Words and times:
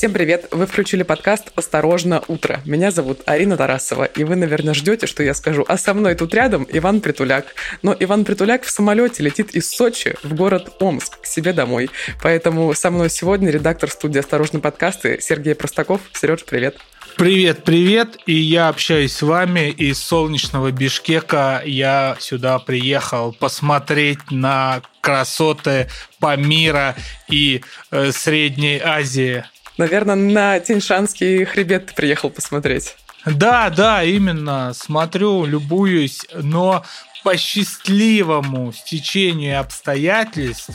Всем 0.00 0.14
привет! 0.14 0.48
Вы 0.50 0.66
включили 0.66 1.02
подкаст 1.02 1.52
«Осторожно, 1.56 2.22
утро». 2.26 2.62
Меня 2.64 2.90
зовут 2.90 3.20
Арина 3.26 3.58
Тарасова, 3.58 4.04
и 4.04 4.24
вы, 4.24 4.34
наверное, 4.34 4.72
ждете, 4.72 5.06
что 5.06 5.22
я 5.22 5.34
скажу. 5.34 5.62
А 5.68 5.76
со 5.76 5.92
мной 5.92 6.14
тут 6.14 6.32
рядом 6.32 6.66
Иван 6.72 7.02
Притуляк. 7.02 7.54
Но 7.82 7.94
Иван 8.00 8.24
Притуляк 8.24 8.62
в 8.62 8.70
самолете 8.70 9.22
летит 9.22 9.50
из 9.50 9.68
Сочи 9.68 10.16
в 10.22 10.32
город 10.32 10.74
Омск, 10.80 11.20
к 11.20 11.26
себе 11.26 11.52
домой. 11.52 11.90
Поэтому 12.22 12.72
со 12.72 12.90
мной 12.90 13.10
сегодня 13.10 13.50
редактор 13.50 13.90
студии 13.90 14.20
«Осторожно, 14.20 14.60
подкасты» 14.60 15.18
Сергей 15.20 15.54
Простаков. 15.54 16.00
Сереж, 16.14 16.46
привет! 16.46 16.78
Привет, 17.18 17.64
привет, 17.64 18.16
и 18.24 18.32
я 18.32 18.68
общаюсь 18.68 19.12
с 19.12 19.20
вами 19.20 19.68
из 19.68 19.98
солнечного 19.98 20.70
Бишкека. 20.70 21.60
Я 21.66 22.16
сюда 22.20 22.58
приехал 22.58 23.34
посмотреть 23.34 24.30
на 24.30 24.80
красоты 25.02 25.88
Памира 26.20 26.96
и 27.28 27.62
э, 27.90 28.12
Средней 28.12 28.80
Азии. 28.82 29.44
Наверное, 29.80 30.14
на 30.14 30.60
Тиньшанский 30.60 31.44
хребет 31.44 31.86
ты 31.86 31.94
приехал 31.94 32.30
посмотреть. 32.30 32.96
Да, 33.24 33.70
да, 33.70 34.04
именно. 34.04 34.72
Смотрю, 34.74 35.46
любуюсь, 35.46 36.26
но 36.34 36.84
по 37.24 37.36
счастливому 37.36 38.72
стечению 38.72 39.60
обстоятельств 39.60 40.70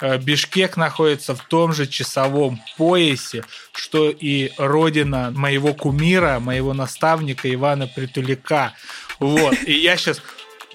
Э, 0.00 0.18
Бишкек 0.18 0.76
находится 0.76 1.34
в 1.34 1.42
том 1.44 1.72
же 1.72 1.86
часовом 1.86 2.60
поясе, 2.76 3.44
что 3.72 4.10
и 4.10 4.52
родина 4.58 5.30
моего 5.34 5.72
кумира, 5.72 6.38
моего 6.38 6.74
наставника 6.74 7.52
Ивана 7.52 7.86
Притуляка. 7.86 8.74
Вот. 9.18 9.56
И 9.66 9.72
я 9.72 9.96
сейчас 9.96 10.20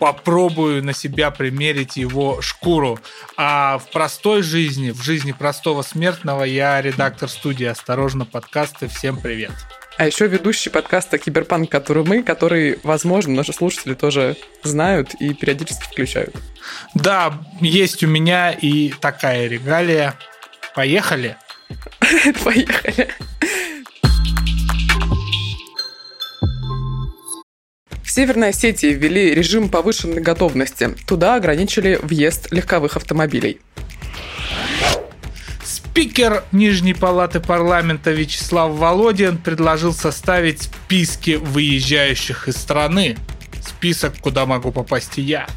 попробую 0.01 0.83
на 0.83 0.93
себя 0.93 1.29
примерить 1.29 1.95
его 1.95 2.41
шкуру. 2.41 2.99
А 3.37 3.77
в 3.77 3.91
простой 3.91 4.41
жизни, 4.41 4.89
в 4.89 5.03
жизни 5.03 5.31
простого 5.31 5.83
смертного, 5.83 6.43
я 6.43 6.81
редактор 6.81 7.29
студии 7.29 7.67
«Осторожно, 7.67 8.25
подкасты». 8.25 8.87
Всем 8.87 9.21
привет! 9.21 9.51
А 9.97 10.07
еще 10.07 10.25
ведущий 10.25 10.71
подкаста 10.71 11.19
«Киберпанк», 11.19 11.69
который 11.69 12.03
мы, 12.03 12.23
который, 12.23 12.79
возможно, 12.81 13.35
наши 13.35 13.53
слушатели 13.53 13.93
тоже 13.93 14.37
знают 14.63 15.13
и 15.19 15.35
периодически 15.35 15.83
включают. 15.83 16.35
Да, 16.95 17.39
есть 17.59 18.03
у 18.03 18.07
меня 18.07 18.53
и 18.53 18.89
такая 18.89 19.47
регалия. 19.47 20.15
Поехали? 20.73 21.37
Поехали. 22.43 23.07
В 28.11 28.13
Северной 28.13 28.49
Осетии 28.49 28.87
ввели 28.87 29.33
режим 29.33 29.69
повышенной 29.69 30.21
готовности. 30.21 30.89
Туда 31.07 31.35
ограничили 31.35 31.97
въезд 32.03 32.51
легковых 32.51 32.97
автомобилей. 32.97 33.61
Спикер 35.63 36.43
Нижней 36.51 36.93
палаты 36.93 37.39
парламента 37.39 38.11
Вячеслав 38.11 38.73
Володин 38.73 39.37
предложил 39.37 39.93
составить 39.93 40.63
списки 40.63 41.39
выезжающих 41.41 42.49
из 42.49 42.57
страны. 42.57 43.15
Список, 43.65 44.17
куда 44.19 44.45
могу 44.45 44.73
попасть 44.73 45.17
и 45.17 45.21
я. 45.21 45.47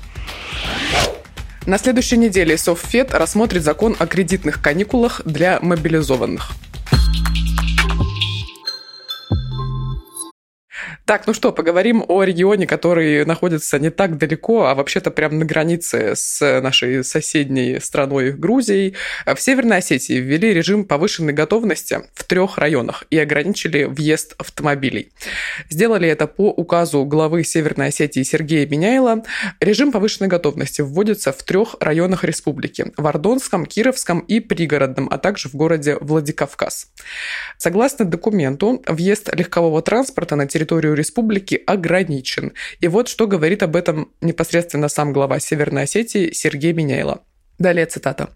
На 1.66 1.77
следующей 1.77 2.19
неделе 2.19 2.56
Совфед 2.56 3.14
рассмотрит 3.14 3.64
закон 3.64 3.97
о 3.98 4.06
кредитных 4.06 4.62
каникулах 4.62 5.22
для 5.25 5.58
мобилизованных. 5.60 6.52
Так, 11.06 11.27
ну 11.27 11.34
что, 11.34 11.52
поговорим 11.52 12.02
о 12.08 12.22
регионе, 12.22 12.66
который 12.66 13.27
находится 13.27 13.78
не 13.78 13.91
так 13.91 14.16
далеко, 14.16 14.64
а 14.64 14.74
вообще-то 14.74 15.10
прямо 15.10 15.34
на 15.34 15.44
границе 15.44 16.15
с 16.16 16.60
нашей 16.62 17.04
соседней 17.04 17.78
страной 17.78 18.32
Грузией. 18.32 18.94
В 19.26 19.38
Северной 19.38 19.78
Осетии 19.78 20.14
ввели 20.14 20.54
режим 20.54 20.87
повышенной 20.87 21.34
готовности 21.34 22.00
в 22.14 22.25
трех 22.25 22.56
районах 22.56 23.04
и 23.10 23.19
ограничили 23.19 23.84
въезд 23.84 24.34
автомобилей. 24.38 25.12
Сделали 25.69 26.09
это 26.09 26.26
по 26.26 26.48
указу 26.48 27.04
главы 27.04 27.44
Северной 27.44 27.88
Осетии 27.88 28.22
Сергея 28.22 28.66
Миняйла. 28.66 29.25
Режим 29.60 29.93
повышенной 29.93 30.28
готовности 30.28 30.81
вводится 30.81 31.32
в 31.32 31.43
трех 31.43 31.76
районах 31.81 32.25
республики– 32.25 32.93
в 32.97 33.06
Ордонском, 33.06 33.66
Кировском 33.66 34.20
и 34.20 34.41
Пригородном, 34.41 35.10
а 35.10 35.19
также 35.19 35.50
в 35.50 35.54
городе 35.54 35.98
Владикавказ. 36.00 36.88
Согласно 37.59 38.06
документу, 38.06 38.82
въезд 38.87 39.28
легкового 39.34 39.82
транспорта 39.82 40.34
на 40.34 40.47
территорию 40.47 40.94
республики 40.94 41.60
ограничен. 41.66 42.53
И 42.81 42.88
вот 42.88 43.09
что 43.09 43.27
говорит 43.27 43.62
об 43.62 43.77
этом 43.77 44.12
непосредственно 44.21 44.88
сам 44.88 45.12
глава 45.12 45.38
Северной 45.41 45.84
Осетии 45.84 46.32
Сергей 46.32 46.72
Миняйло. 46.72 47.22
Далее 47.59 47.87
цитата. 47.87 48.31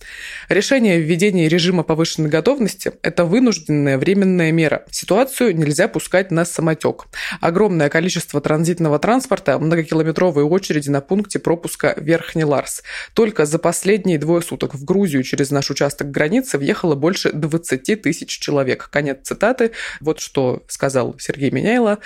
«Решение 0.48 0.94
о 0.94 0.98
введении 1.00 1.48
режима 1.48 1.82
повышенной 1.82 2.30
готовности– 2.30 2.92
это 3.02 3.24
вынужденная 3.24 3.98
временная 3.98 4.52
мера. 4.52 4.84
Ситуацию 4.92 5.56
нельзя 5.56 5.88
пускать 5.88 6.30
на 6.30 6.44
самотек. 6.44 7.06
Огромное 7.40 7.88
количество 7.88 8.40
транзитного 8.40 9.00
транспорта, 9.00 9.58
многокилометровые 9.58 10.44
очереди 10.46 10.88
на 10.88 11.00
пункте 11.00 11.40
пропуска 11.40 11.94
Верхний 11.96 12.44
Ларс. 12.44 12.84
Только 13.12 13.44
за 13.44 13.58
последние 13.58 14.18
двое 14.18 14.40
суток 14.40 14.76
в 14.76 14.84
Грузию 14.84 15.24
через 15.24 15.50
наш 15.50 15.68
участок 15.68 16.12
границы 16.12 16.56
въехало 16.56 16.94
больше 16.94 17.32
20 17.32 18.00
тысяч 18.00 18.38
человек». 18.38 18.88
Конец 18.88 19.18
цитаты. 19.24 19.72
Вот 20.00 20.20
что 20.20 20.62
сказал 20.68 21.16
Сергей 21.18 21.50
Меняйло. 21.50 21.98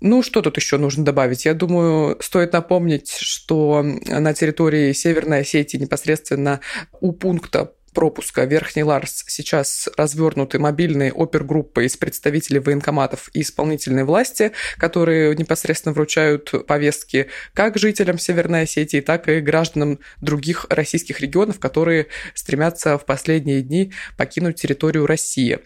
Ну, 0.00 0.22
что 0.22 0.42
тут 0.42 0.56
еще 0.56 0.78
нужно 0.78 1.04
добавить? 1.04 1.44
Я 1.44 1.54
думаю, 1.54 2.16
стоит 2.20 2.52
напомнить, 2.52 3.10
что 3.10 3.82
на 3.82 4.32
территории 4.34 4.92
Северной 4.92 5.40
Осетии 5.40 5.76
непосредственно 5.76 6.60
у 7.00 7.12
пункта 7.12 7.72
пропуска 7.94 8.44
Верхний 8.44 8.84
Ларс 8.84 9.24
сейчас 9.26 9.88
развернуты 9.96 10.60
мобильные 10.60 11.12
опергруппы 11.12 11.84
из 11.84 11.96
представителей 11.96 12.60
военкоматов 12.60 13.28
и 13.34 13.40
исполнительной 13.40 14.04
власти, 14.04 14.52
которые 14.76 15.34
непосредственно 15.34 15.94
вручают 15.94 16.66
повестки 16.66 17.28
как 17.54 17.76
жителям 17.76 18.18
Северной 18.18 18.62
Осетии, 18.62 19.00
так 19.00 19.28
и 19.28 19.40
гражданам 19.40 19.98
других 20.20 20.66
российских 20.70 21.20
регионов, 21.20 21.58
которые 21.58 22.06
стремятся 22.34 22.98
в 22.98 23.04
последние 23.04 23.62
дни 23.62 23.92
покинуть 24.16 24.60
территорию 24.60 25.06
России. 25.06 25.58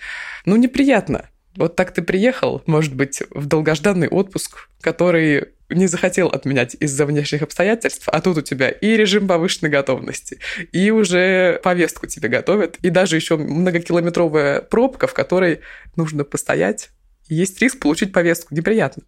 Ну, 0.46 0.56
неприятно. 0.56 1.28
Вот 1.56 1.76
так 1.76 1.92
ты 1.92 2.02
приехал, 2.02 2.62
может 2.66 2.94
быть, 2.94 3.22
в 3.30 3.46
долгожданный 3.46 4.08
отпуск, 4.08 4.68
который 4.80 5.48
не 5.68 5.86
захотел 5.86 6.28
отменять 6.28 6.76
из-за 6.80 7.06
внешних 7.06 7.42
обстоятельств, 7.42 8.08
а 8.08 8.20
тут 8.20 8.38
у 8.38 8.42
тебя 8.42 8.68
и 8.68 8.96
режим 8.96 9.26
повышенной 9.26 9.70
готовности, 9.70 10.38
и 10.72 10.90
уже 10.90 11.60
повестку 11.62 12.06
тебе 12.06 12.28
готовят, 12.28 12.76
и 12.82 12.90
даже 12.90 13.16
еще 13.16 13.36
многокилометровая 13.36 14.60
пробка, 14.60 15.06
в 15.06 15.14
которой 15.14 15.60
нужно 15.96 16.24
постоять, 16.24 16.90
есть 17.32 17.60
риск 17.60 17.80
получить 17.80 18.12
повестку. 18.12 18.54
Неприятно. 18.54 19.02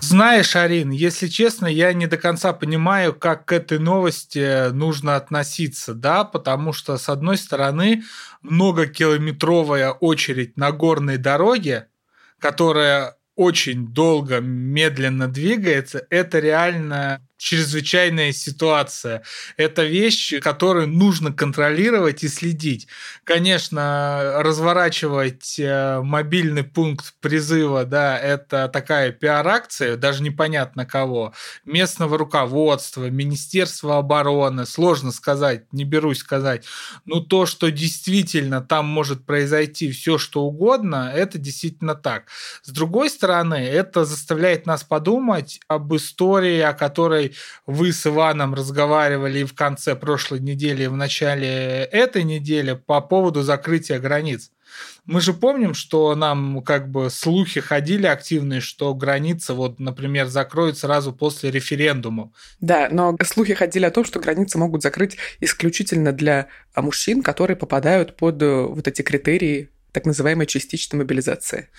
Знаешь, 0.00 0.56
Арин, 0.56 0.90
если 0.90 1.28
честно, 1.28 1.66
я 1.66 1.92
не 1.92 2.06
до 2.06 2.16
конца 2.16 2.52
понимаю, 2.52 3.14
как 3.14 3.46
к 3.46 3.52
этой 3.52 3.78
новости 3.78 4.70
нужно 4.70 5.16
относиться, 5.16 5.94
да, 5.94 6.24
потому 6.24 6.72
что, 6.72 6.96
с 6.96 7.08
одной 7.08 7.36
стороны, 7.36 8.02
многокилометровая 8.42 9.90
очередь 9.90 10.56
на 10.56 10.72
горной 10.72 11.18
дороге, 11.18 11.88
которая 12.38 13.16
очень 13.34 13.88
долго, 13.88 14.40
медленно 14.40 15.28
двигается, 15.28 16.06
это 16.10 16.38
реально 16.38 17.25
чрезвычайная 17.38 18.32
ситуация. 18.32 19.22
Это 19.56 19.84
вещь, 19.84 20.34
которую 20.40 20.88
нужно 20.88 21.32
контролировать 21.32 22.24
и 22.24 22.28
следить. 22.28 22.88
Конечно, 23.24 24.36
разворачивать 24.38 25.56
э, 25.58 26.00
мобильный 26.02 26.64
пункт 26.64 27.14
призыва, 27.20 27.84
да, 27.84 28.18
это 28.18 28.68
такая 28.68 29.12
пиар-акция, 29.12 29.96
даже 29.96 30.22
непонятно 30.22 30.86
кого. 30.86 31.34
Местного 31.64 32.16
руководства, 32.18 33.10
Министерства 33.10 33.98
обороны, 33.98 34.66
сложно 34.66 35.12
сказать, 35.12 35.72
не 35.72 35.84
берусь 35.84 36.18
сказать. 36.18 36.64
Но 37.04 37.20
то, 37.20 37.46
что 37.46 37.70
действительно 37.70 38.60
там 38.62 38.86
может 38.86 39.26
произойти 39.26 39.90
все, 39.90 40.18
что 40.18 40.42
угодно, 40.42 41.12
это 41.14 41.38
действительно 41.38 41.94
так. 41.94 42.24
С 42.62 42.70
другой 42.70 43.10
стороны, 43.10 43.54
это 43.54 44.04
заставляет 44.04 44.66
нас 44.66 44.84
подумать 44.84 45.60
об 45.68 45.94
истории, 45.94 46.60
о 46.60 46.72
которой 46.72 47.25
вы 47.66 47.92
с 47.92 48.06
Иваном 48.06 48.54
разговаривали 48.54 49.40
и 49.40 49.44
в 49.44 49.54
конце 49.54 49.96
прошлой 49.96 50.40
недели, 50.40 50.84
и 50.84 50.88
в 50.88 50.96
начале 50.96 51.84
этой 51.92 52.24
недели 52.24 52.72
по 52.74 53.00
поводу 53.00 53.42
закрытия 53.42 53.98
границ. 53.98 54.50
Мы 55.04 55.20
же 55.20 55.32
помним, 55.32 55.74
что 55.74 56.14
нам 56.16 56.62
как 56.62 56.90
бы 56.90 57.10
слухи 57.10 57.60
ходили 57.60 58.06
активные, 58.06 58.60
что 58.60 58.92
граница, 58.94 59.54
вот, 59.54 59.78
например, 59.78 60.26
закроют 60.26 60.78
сразу 60.78 61.12
после 61.12 61.50
референдума. 61.50 62.32
Да, 62.60 62.88
но 62.90 63.16
слухи 63.24 63.54
ходили 63.54 63.84
о 63.84 63.90
том, 63.90 64.04
что 64.04 64.18
границы 64.18 64.58
могут 64.58 64.82
закрыть 64.82 65.16
исключительно 65.40 66.12
для 66.12 66.48
мужчин, 66.74 67.22
которые 67.22 67.56
попадают 67.56 68.16
под 68.16 68.42
э, 68.42 68.62
вот 68.62 68.88
эти 68.88 69.02
критерии 69.02 69.70
так 69.96 70.04
называемой 70.04 70.44
частичной 70.44 70.98
мобилизации? 70.98 71.70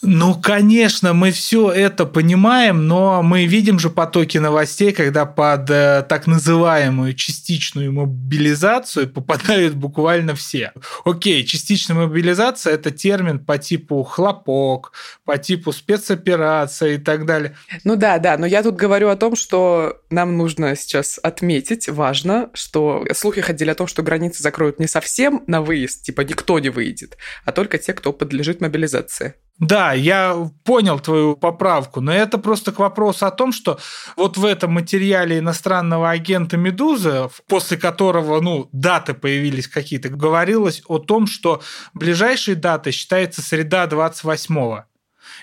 Ну, 0.00 0.34
конечно, 0.34 1.12
мы 1.12 1.30
все 1.30 1.70
это 1.70 2.06
понимаем, 2.06 2.88
но 2.88 3.22
мы 3.22 3.44
видим 3.44 3.78
же 3.78 3.90
потоки 3.90 4.38
новостей, 4.38 4.92
когда 4.92 5.26
под 5.26 5.68
э, 5.68 6.02
так 6.08 6.26
называемую 6.26 7.12
частичную 7.12 7.92
мобилизацию 7.92 9.10
попадают 9.10 9.74
буквально 9.74 10.34
все. 10.34 10.72
Окей, 11.04 11.44
частичная 11.44 11.96
мобилизация– 11.98 12.72
это 12.76 12.90
термин 12.90 13.40
по 13.40 13.58
типу 13.58 14.02
хлопок, 14.04 14.92
по 15.26 15.36
типу 15.36 15.70
спецоперация 15.70 16.94
и 16.94 16.98
так 16.98 17.26
далее. 17.26 17.54
Ну 17.84 17.96
да, 17.96 18.16
да, 18.18 18.38
но 18.38 18.46
я 18.46 18.62
тут 18.62 18.76
говорю 18.76 19.10
о 19.10 19.16
том, 19.16 19.36
что 19.36 20.00
нам 20.08 20.38
нужно 20.38 20.74
сейчас 20.76 21.20
отметить, 21.22 21.90
важно, 21.90 22.48
что 22.54 23.04
слухи 23.12 23.42
ходили 23.42 23.68
о 23.68 23.74
том, 23.74 23.86
что 23.86 24.02
границы 24.02 24.42
закроют 24.42 24.80
не 24.80 24.86
совсем 24.86 25.42
на 25.46 25.60
выезд, 25.60 26.04
типа 26.04 26.22
никто 26.22 26.58
не 26.58 26.70
выйдет, 26.70 27.18
а 27.44 27.52
только 27.52 27.65
те, 27.66 27.92
кто 27.92 28.12
подлежит 28.12 28.60
мобилизации. 28.60 29.34
Да, 29.58 29.94
я 29.94 30.50
понял 30.64 31.00
твою 31.00 31.34
поправку, 31.34 32.00
но 32.00 32.12
это 32.12 32.36
просто 32.36 32.72
к 32.72 32.78
вопросу 32.78 33.24
о 33.26 33.30
том, 33.30 33.52
что 33.52 33.78
вот 34.16 34.36
в 34.36 34.44
этом 34.44 34.72
материале 34.72 35.38
иностранного 35.38 36.10
агента 36.10 36.58
«Медузы», 36.58 37.30
после 37.48 37.78
которого, 37.78 38.40
ну, 38.40 38.68
даты 38.72 39.14
появились 39.14 39.66
какие-то, 39.66 40.10
говорилось 40.10 40.82
о 40.86 40.98
том, 40.98 41.26
что 41.26 41.62
ближайшей 41.94 42.54
датой 42.54 42.92
считается 42.92 43.40
среда 43.40 43.86
28-го. 43.86 44.84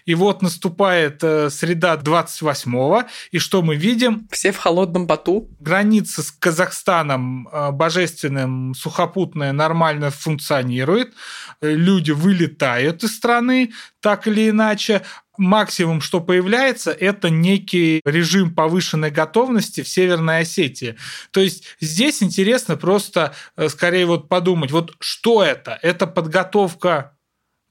И 0.06 0.16
вот 0.16 0.42
наступает 0.42 1.24
э, 1.24 1.50
среда 1.50 1.96
28-го, 1.96 3.04
и 3.32 3.40
что 3.40 3.62
мы 3.62 3.76
видим? 3.76 4.28
Все 4.32 4.52
в 4.52 4.58
холодном 4.58 5.08
поту. 5.08 5.50
Граница 5.60 6.24
с 6.24 6.32
Казахстаном 6.32 7.48
э, 7.48 7.72
божественным, 7.72 8.74
сухопутная, 8.76 9.52
нормально 9.54 10.12
функционирует. 10.12 11.14
Люди 11.62 12.12
вылетают 12.12 13.04
из 13.04 13.16
страны, 13.16 13.72
так 14.02 14.28
или 14.28 14.50
иначе. 14.50 15.04
Максимум, 15.38 16.02
что 16.02 16.22
появляется, 16.22 16.92
это 16.92 17.32
некий 17.32 18.02
режим 18.06 18.54
повышенной 18.54 19.10
готовности 19.10 19.82
в 19.82 19.88
Северной 19.88 20.42
Осетии. 20.42 20.96
То 21.32 21.40
есть 21.40 21.64
здесь 21.80 22.22
интересно 22.22 22.78
просто 22.78 23.34
э, 23.56 23.68
скорее 23.70 24.06
вот 24.06 24.30
подумать, 24.30 24.72
вот 24.72 24.94
что 25.00 25.42
это? 25.44 25.80
Это 25.82 26.06
подготовка 26.06 27.14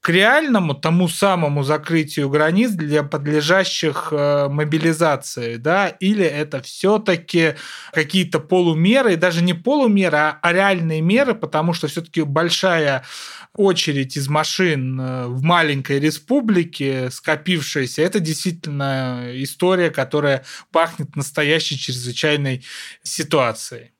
к 0.03 0.09
реальному 0.09 0.73
тому 0.73 1.07
самому 1.07 1.63
закрытию 1.63 2.29
границ 2.29 2.71
для 2.71 3.03
подлежащих 3.03 4.09
э, 4.11 4.49
мобилизации, 4.49 5.55
да, 5.55 5.87
или 5.87 6.25
это 6.25 6.61
все-таки 6.61 7.55
какие-то 7.93 8.41
полумеры, 8.41 9.13
и 9.13 9.15
даже 9.15 9.41
не 9.41 9.53
полумеры, 9.53 10.17
а, 10.17 10.39
а 10.41 10.51
реальные 10.51 10.99
меры, 10.99 11.35
потому 11.35 11.71
что 11.71 11.87
все-таки 11.87 12.21
большая 12.21 13.05
очередь 13.55 14.17
из 14.17 14.27
машин 14.27 14.99
э, 14.99 15.27
в 15.27 15.41
маленькой 15.41 16.01
республике, 16.01 17.09
скопившаяся, 17.09 18.01
это 18.01 18.19
действительно 18.19 19.29
история, 19.35 19.89
которая 19.89 20.43
пахнет 20.73 21.15
настоящей 21.15 21.79
чрезвычайной 21.79 22.65
ситуацией. 23.03 23.92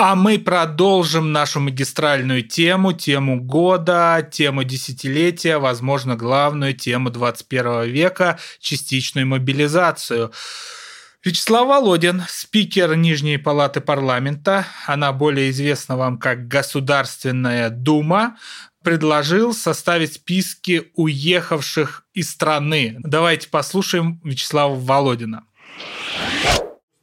А 0.00 0.14
мы 0.14 0.38
продолжим 0.38 1.32
нашу 1.32 1.58
магистральную 1.58 2.44
тему, 2.44 2.92
тему 2.92 3.40
года, 3.40 4.24
тему 4.30 4.62
десятилетия, 4.62 5.58
возможно, 5.58 6.14
главную 6.14 6.72
тему 6.72 7.10
21 7.10 7.90
века– 7.90 8.38
частичную 8.60 9.26
мобилизацию. 9.26 10.30
Вячеслав 11.24 11.66
Володин, 11.66 12.22
спикер 12.28 12.94
Нижней 12.94 13.38
палаты 13.38 13.80
парламента, 13.80 14.66
она 14.86 15.12
более 15.12 15.50
известна 15.50 15.96
вам 15.96 16.18
как 16.18 16.46
Государственная 16.46 17.68
Дума, 17.68 18.38
предложил 18.84 19.52
составить 19.52 20.12
списки 20.12 20.92
уехавших 20.94 22.04
из 22.14 22.30
страны. 22.30 22.98
Давайте 23.00 23.48
послушаем 23.48 24.20
Вячеслава 24.22 24.76
Володина. 24.76 25.42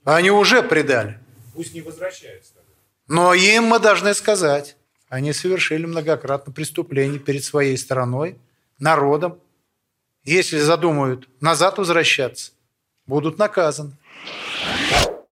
Они 0.06 0.32
уже 0.32 0.64
предали. 0.64 1.20
Пусть 1.54 1.74
не 1.74 1.82
возвращаются. 1.82 2.55
Но 3.08 3.34
им 3.34 3.66
мы 3.66 3.80
должны 3.80 4.14
сказать, 4.14 4.78
они 5.10 5.32
совершили 5.34 5.86
многократно 5.86 6.52
преступление 6.52 7.20
перед 7.20 7.44
своей 7.44 7.78
страной, 7.78 8.38
народом. 8.80 9.40
Если 10.24 10.58
задумают 10.58 11.30
назад 11.40 11.78
возвращаться, 11.78 12.52
будут 13.06 13.38
наказаны. 13.38 13.94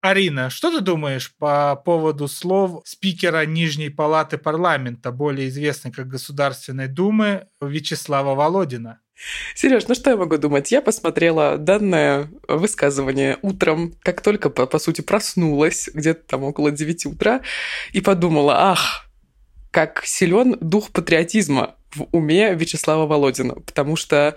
Арина, 0.01 0.49
что 0.49 0.71
ты 0.71 0.81
думаешь 0.81 1.35
по 1.39 1.77
поводу 1.77 2.29
слов 2.29 2.83
спикера 2.87 3.45
Нижней 3.45 3.91
палаты 3.91 4.39
парламента, 4.39 5.11
более 5.11 5.49
известной 5.49 5.91
как 5.91 6.09
Государственной 6.09 6.87
Думы, 6.87 7.49
Вячеслава 7.61 8.35
Володина? 8.35 9.01
Сереж, 9.55 9.89
ну 9.89 9.95
что 9.95 10.11
я 10.11 10.17
могу 10.17 10.39
думать? 10.39 10.71
Я 10.71 10.81
посмотрела 10.81 11.59
данное 11.59 12.31
высказывание 12.47 13.39
утром, 13.43 13.95
как 14.03 14.21
только, 14.21 14.51
по, 14.51 14.67
по 14.67 14.79
сути, 14.79 15.01
проснулась, 15.01 15.89
где-то 15.93 16.23
там 16.27 16.45
около 16.45 16.71
9 16.71 17.07
утра, 17.07 17.41
и 17.93 18.01
подумала, 18.01 18.71
ах, 18.71 19.09
как 19.71 20.03
силен 20.05 20.57
дух 20.61 20.91
патриотизма 20.91 21.78
в 21.95 22.07
уме 22.13 22.55
Вячеслава 22.55 23.07
Володина, 23.07 23.55
потому 23.55 23.97
что 23.97 24.37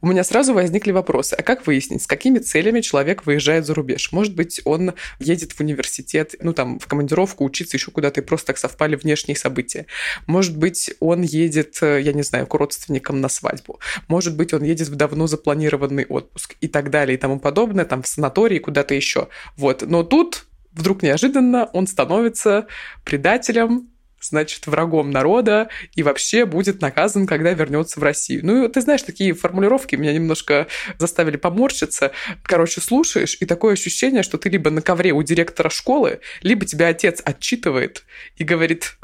у 0.00 0.06
меня 0.06 0.24
сразу 0.24 0.54
возникли 0.54 0.92
вопросы. 0.92 1.34
А 1.34 1.42
как 1.42 1.66
выяснить, 1.66 2.02
с 2.02 2.06
какими 2.06 2.38
целями 2.38 2.80
человек 2.80 3.26
выезжает 3.26 3.66
за 3.66 3.74
рубеж? 3.74 4.12
Может 4.12 4.34
быть, 4.34 4.60
он 4.64 4.94
едет 5.18 5.52
в 5.52 5.60
университет, 5.60 6.34
ну 6.40 6.52
там, 6.52 6.78
в 6.78 6.86
командировку 6.86 7.44
учиться 7.44 7.76
еще 7.76 7.90
куда-то, 7.90 8.20
и 8.20 8.24
просто 8.24 8.48
так 8.48 8.58
совпали 8.58 8.96
внешние 8.96 9.36
события. 9.36 9.86
Может 10.26 10.56
быть, 10.56 10.92
он 11.00 11.22
едет, 11.22 11.78
я 11.82 12.12
не 12.12 12.22
знаю, 12.22 12.46
к 12.46 12.54
родственникам 12.54 13.20
на 13.20 13.28
свадьбу. 13.28 13.80
Может 14.08 14.36
быть, 14.36 14.52
он 14.54 14.62
едет 14.62 14.88
в 14.88 14.94
давно 14.94 15.26
запланированный 15.26 16.06
отпуск 16.06 16.54
и 16.60 16.68
так 16.68 16.90
далее 16.90 17.16
и 17.16 17.18
тому 17.18 17.40
подобное, 17.40 17.84
там 17.84 18.02
в 18.02 18.06
санатории, 18.06 18.58
куда-то 18.58 18.94
еще. 18.94 19.28
Вот. 19.56 19.82
Но 19.82 20.02
тут 20.04 20.46
вдруг 20.72 21.02
неожиданно 21.02 21.66
он 21.72 21.86
становится 21.86 22.66
предателем, 23.04 23.90
значит, 24.24 24.66
врагом 24.66 25.10
народа 25.10 25.68
и 25.94 26.02
вообще 26.02 26.44
будет 26.44 26.80
наказан, 26.80 27.26
когда 27.26 27.52
вернется 27.52 28.00
в 28.00 28.02
Россию. 28.02 28.40
Ну, 28.44 28.68
ты 28.68 28.80
знаешь, 28.80 29.02
такие 29.02 29.34
формулировки 29.34 29.96
меня 29.96 30.12
немножко 30.12 30.66
заставили 30.98 31.36
поморщиться. 31.36 32.12
Короче, 32.42 32.80
слушаешь, 32.80 33.36
и 33.40 33.46
такое 33.46 33.74
ощущение, 33.74 34.22
что 34.22 34.38
ты 34.38 34.48
либо 34.48 34.70
на 34.70 34.82
ковре 34.82 35.12
у 35.12 35.22
директора 35.22 35.70
школы, 35.70 36.20
либо 36.42 36.64
тебя 36.64 36.88
отец 36.88 37.20
отчитывает 37.24 38.04
и 38.36 38.44
говорит, 38.44 38.98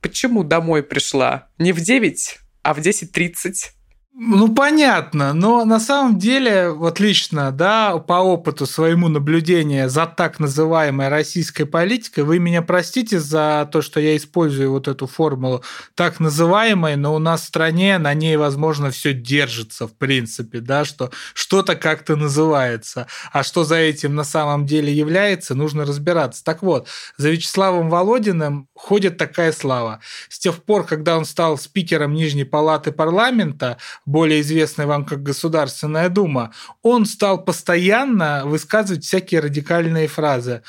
почему 0.00 0.44
домой 0.44 0.82
пришла? 0.82 1.48
Не 1.58 1.72
в 1.72 1.80
9, 1.80 2.38
а 2.62 2.74
в 2.74 2.78
10.30. 2.78 3.81
Ну, 4.14 4.54
понятно, 4.54 5.32
но 5.32 5.64
на 5.64 5.80
самом 5.80 6.18
деле, 6.18 6.68
вот 6.68 7.00
лично, 7.00 7.50
да, 7.50 7.96
по 7.96 8.20
опыту 8.20 8.66
своему 8.66 9.08
наблюдения 9.08 9.88
за 9.88 10.04
так 10.04 10.38
называемой 10.38 11.08
российской 11.08 11.64
политикой, 11.64 12.24
вы 12.24 12.38
меня 12.38 12.60
простите 12.60 13.18
за 13.18 13.66
то, 13.72 13.80
что 13.80 14.00
я 14.00 14.14
использую 14.14 14.70
вот 14.70 14.86
эту 14.86 15.06
формулу 15.06 15.64
так 15.94 16.20
называемой, 16.20 16.96
но 16.96 17.14
у 17.14 17.18
нас 17.18 17.40
в 17.40 17.46
стране 17.46 17.96
на 17.96 18.12
ней, 18.12 18.36
возможно, 18.36 18.90
все 18.90 19.14
держится, 19.14 19.86
в 19.88 19.94
принципе, 19.96 20.60
да, 20.60 20.84
что 20.84 21.10
что-то 21.32 21.74
как-то 21.74 22.14
называется, 22.14 23.06
а 23.32 23.42
что 23.42 23.64
за 23.64 23.76
этим 23.76 24.14
на 24.14 24.24
самом 24.24 24.66
деле 24.66 24.92
является, 24.92 25.54
нужно 25.54 25.86
разбираться. 25.86 26.44
Так 26.44 26.62
вот, 26.62 26.86
за 27.16 27.30
Вячеславом 27.30 27.88
Володиным 27.88 28.68
ходит 28.74 29.16
такая 29.16 29.52
слава. 29.52 30.00
С 30.28 30.38
тех 30.38 30.62
пор, 30.64 30.84
когда 30.84 31.16
он 31.16 31.24
стал 31.24 31.56
спикером 31.56 32.12
Нижней 32.12 32.44
палаты 32.44 32.92
парламента, 32.92 33.78
более 34.04 34.40
известная 34.40 34.86
вам 34.86 35.04
как 35.04 35.22
Государственная 35.22 36.08
Дума, 36.08 36.52
он 36.82 37.06
стал 37.06 37.44
постоянно 37.44 38.42
высказывать 38.44 39.04
всякие 39.04 39.40
радикальные 39.40 40.08
фразы. 40.08 40.62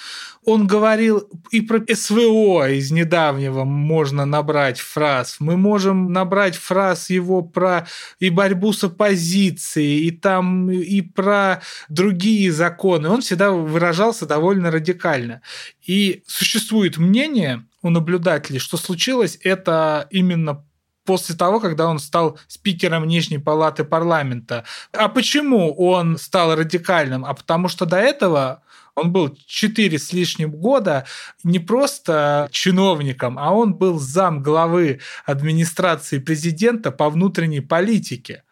Он 0.46 0.68
говорил 0.68 1.30
и 1.52 1.62
про 1.62 1.82
СВО 1.94 2.70
из 2.70 2.92
недавнего 2.92 3.63
можно 3.63 4.25
набрать 4.25 4.80
фраз. 4.80 5.38
Мы 5.40 5.56
можем 5.56 6.12
набрать 6.12 6.56
фраз 6.56 7.10
его 7.10 7.42
про 7.42 7.88
и 8.20 8.30
борьбу 8.30 8.74
с 8.74 8.84
оппозицией, 8.84 10.06
и 10.08 10.12
там 10.12 10.70
и 10.70 11.02
про 11.02 11.62
другие 11.88 12.52
законы. 12.52 13.10
Он 13.10 13.22
всегда 13.22 13.52
выражался 13.52 14.25
довольно 14.25 14.70
радикально. 14.70 15.42
И 15.86 16.24
существует 16.28 16.98
мнение 16.98 17.66
у 17.82 17.90
наблюдателей, 17.90 18.60
что 18.60 18.78
случилось 18.78 19.38
это 19.44 20.08
именно 20.10 20.66
после 21.05 21.36
того, 21.36 21.60
когда 21.60 21.88
он 21.88 22.00
стал 22.00 22.39
спикером 22.48 23.07
Нижней 23.07 23.38
палаты 23.38 23.83
парламента. 23.83 24.63
А 24.91 25.10
почему 25.10 25.74
он 25.74 26.17
стал 26.17 26.55
радикальным? 26.55 27.25
А 27.25 27.33
потому 27.33 27.67
что 27.67 27.86
до 27.86 27.98
этого 27.98 28.62
он 28.95 29.12
был 29.12 29.36
четыре 29.48 29.98
с 29.98 30.13
лишним 30.13 30.51
года 30.51 31.05
не 31.43 31.60
просто 31.60 32.48
чиновником, 32.51 33.39
а 33.39 33.51
он 33.51 33.74
был 33.74 34.00
зам 34.00 34.43
главы 34.43 35.00
администрации 35.25 36.19
президента 36.19 36.91
по 36.91 37.10
внутренней 37.10 37.62
политике. 37.62 38.43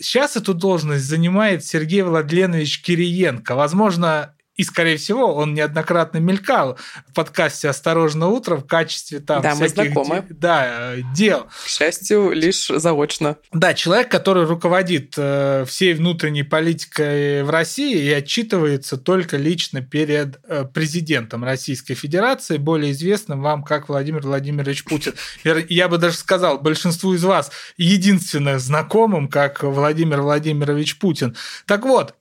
Сейчас 0.00 0.36
эту 0.36 0.54
должность 0.54 1.04
занимает 1.04 1.64
Сергей 1.64 2.02
Владленович 2.02 2.82
Кириенко. 2.82 3.54
Возможно, 3.54 4.34
И, 4.56 4.62
скорее 4.62 4.96
всего, 4.96 5.34
он 5.34 5.54
неоднократно 5.54 6.18
мелькал 6.18 6.78
в 7.08 7.14
подкасте 7.14 7.68
«Осторожно, 7.68 8.28
утро» 8.28 8.56
в 8.56 8.66
качестве 8.66 9.20
там 9.20 9.42
да, 9.42 9.54
всяких 9.54 9.76
мы 9.76 9.84
знакомы. 9.84 10.24
Де- 10.28 10.34
да, 10.34 10.94
дел. 11.14 11.46
К 11.64 11.68
счастью, 11.68 12.30
лишь 12.30 12.68
заочно. 12.68 13.36
Да, 13.52 13.74
человек, 13.74 14.10
который 14.10 14.44
руководит 14.44 15.14
э, 15.16 15.64
всей 15.66 15.94
внутренней 15.94 16.44
политикой 16.44 17.42
в 17.42 17.50
России 17.50 17.98
и 17.98 18.12
отчитывается 18.12 18.96
только 18.96 19.36
лично 19.36 19.80
перед 19.80 20.38
э, 20.44 20.64
президентом 20.64 21.42
Российской 21.42 21.94
Федерации, 21.94 22.56
более 22.56 22.92
известным 22.92 23.42
вам 23.42 23.64
как 23.64 23.88
Владимир 23.88 24.22
Владимирович 24.22 24.84
Путин. 24.84 25.14
Я 25.42 25.88
бы 25.88 25.98
даже 25.98 26.16
сказал, 26.16 26.58
большинству 26.60 27.14
из 27.14 27.24
вас 27.24 27.50
единственным 27.76 28.58
знакомым 28.58 29.28
как 29.28 29.62
Владимир 29.62 30.20
Владимирович 30.20 30.98
Путин. 30.98 31.36
Так 31.66 31.84
вот, 31.84 32.14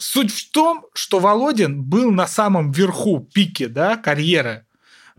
Суть 0.00 0.32
в 0.32 0.50
том, 0.50 0.86
что 0.94 1.18
Володин 1.18 1.82
был 1.84 2.10
на 2.10 2.26
самом 2.26 2.72
верху 2.72 3.20
пике 3.20 3.68
да, 3.68 3.98
карьеры 3.98 4.64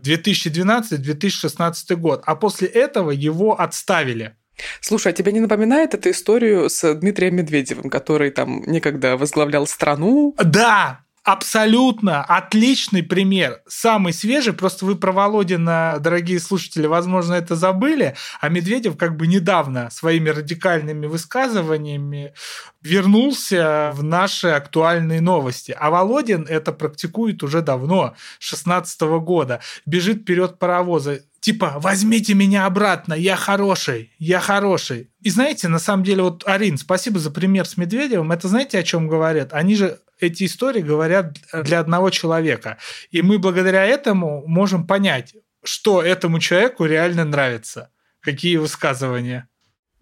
2012-2016 0.02 1.94
год, 1.94 2.24
а 2.26 2.34
после 2.34 2.66
этого 2.66 3.12
его 3.12 3.60
отставили. 3.60 4.36
Слушай, 4.80 5.12
а 5.12 5.14
тебе 5.14 5.30
не 5.30 5.38
напоминает 5.38 5.94
эту 5.94 6.10
историю 6.10 6.68
с 6.68 6.94
Дмитрием 6.94 7.36
Медведевым, 7.36 7.90
который 7.90 8.32
там 8.32 8.64
некогда 8.66 9.16
возглавлял 9.16 9.68
страну? 9.68 10.34
Да, 10.42 11.04
Абсолютно 11.24 12.24
отличный 12.24 13.04
пример. 13.04 13.62
Самый 13.68 14.12
свежий, 14.12 14.52
просто 14.52 14.84
вы 14.84 14.96
про 14.96 15.12
Володина, 15.12 15.98
дорогие 16.00 16.40
слушатели, 16.40 16.86
возможно, 16.86 17.34
это 17.34 17.54
забыли, 17.54 18.16
а 18.40 18.48
Медведев 18.48 18.96
как 18.96 19.16
бы 19.16 19.28
недавно 19.28 19.88
своими 19.90 20.30
радикальными 20.30 21.06
высказываниями 21.06 22.34
вернулся 22.82 23.92
в 23.94 24.02
наши 24.02 24.48
актуальные 24.48 25.20
новости. 25.20 25.76
А 25.78 25.90
Володин 25.90 26.44
это 26.48 26.72
практикует 26.72 27.44
уже 27.44 27.62
давно, 27.62 28.16
16 28.40 29.00
года. 29.20 29.60
Бежит 29.86 30.22
вперед 30.22 30.58
паровоза 30.58 31.20
типа, 31.42 31.74
возьмите 31.76 32.34
меня 32.34 32.66
обратно, 32.66 33.14
я 33.14 33.36
хороший, 33.36 34.12
я 34.18 34.40
хороший. 34.40 35.10
И 35.22 35.28
знаете, 35.28 35.66
на 35.68 35.80
самом 35.80 36.04
деле, 36.04 36.22
вот, 36.22 36.44
Арин, 36.46 36.78
спасибо 36.78 37.18
за 37.18 37.32
пример 37.32 37.66
с 37.66 37.76
Медведевым. 37.76 38.30
Это 38.30 38.46
знаете, 38.46 38.78
о 38.78 38.82
чем 38.84 39.08
говорят? 39.08 39.52
Они 39.52 39.74
же 39.74 39.98
эти 40.22 40.44
истории 40.44 40.80
говорят 40.80 41.38
для 41.52 41.80
одного 41.80 42.10
человека. 42.10 42.78
И 43.10 43.22
мы 43.22 43.38
благодаря 43.38 43.84
этому 43.84 44.46
можем 44.46 44.86
понять, 44.86 45.34
что 45.64 46.02
этому 46.02 46.40
человеку 46.40 46.84
реально 46.84 47.24
нравится, 47.24 47.90
какие 48.20 48.56
высказывания. 48.56 49.48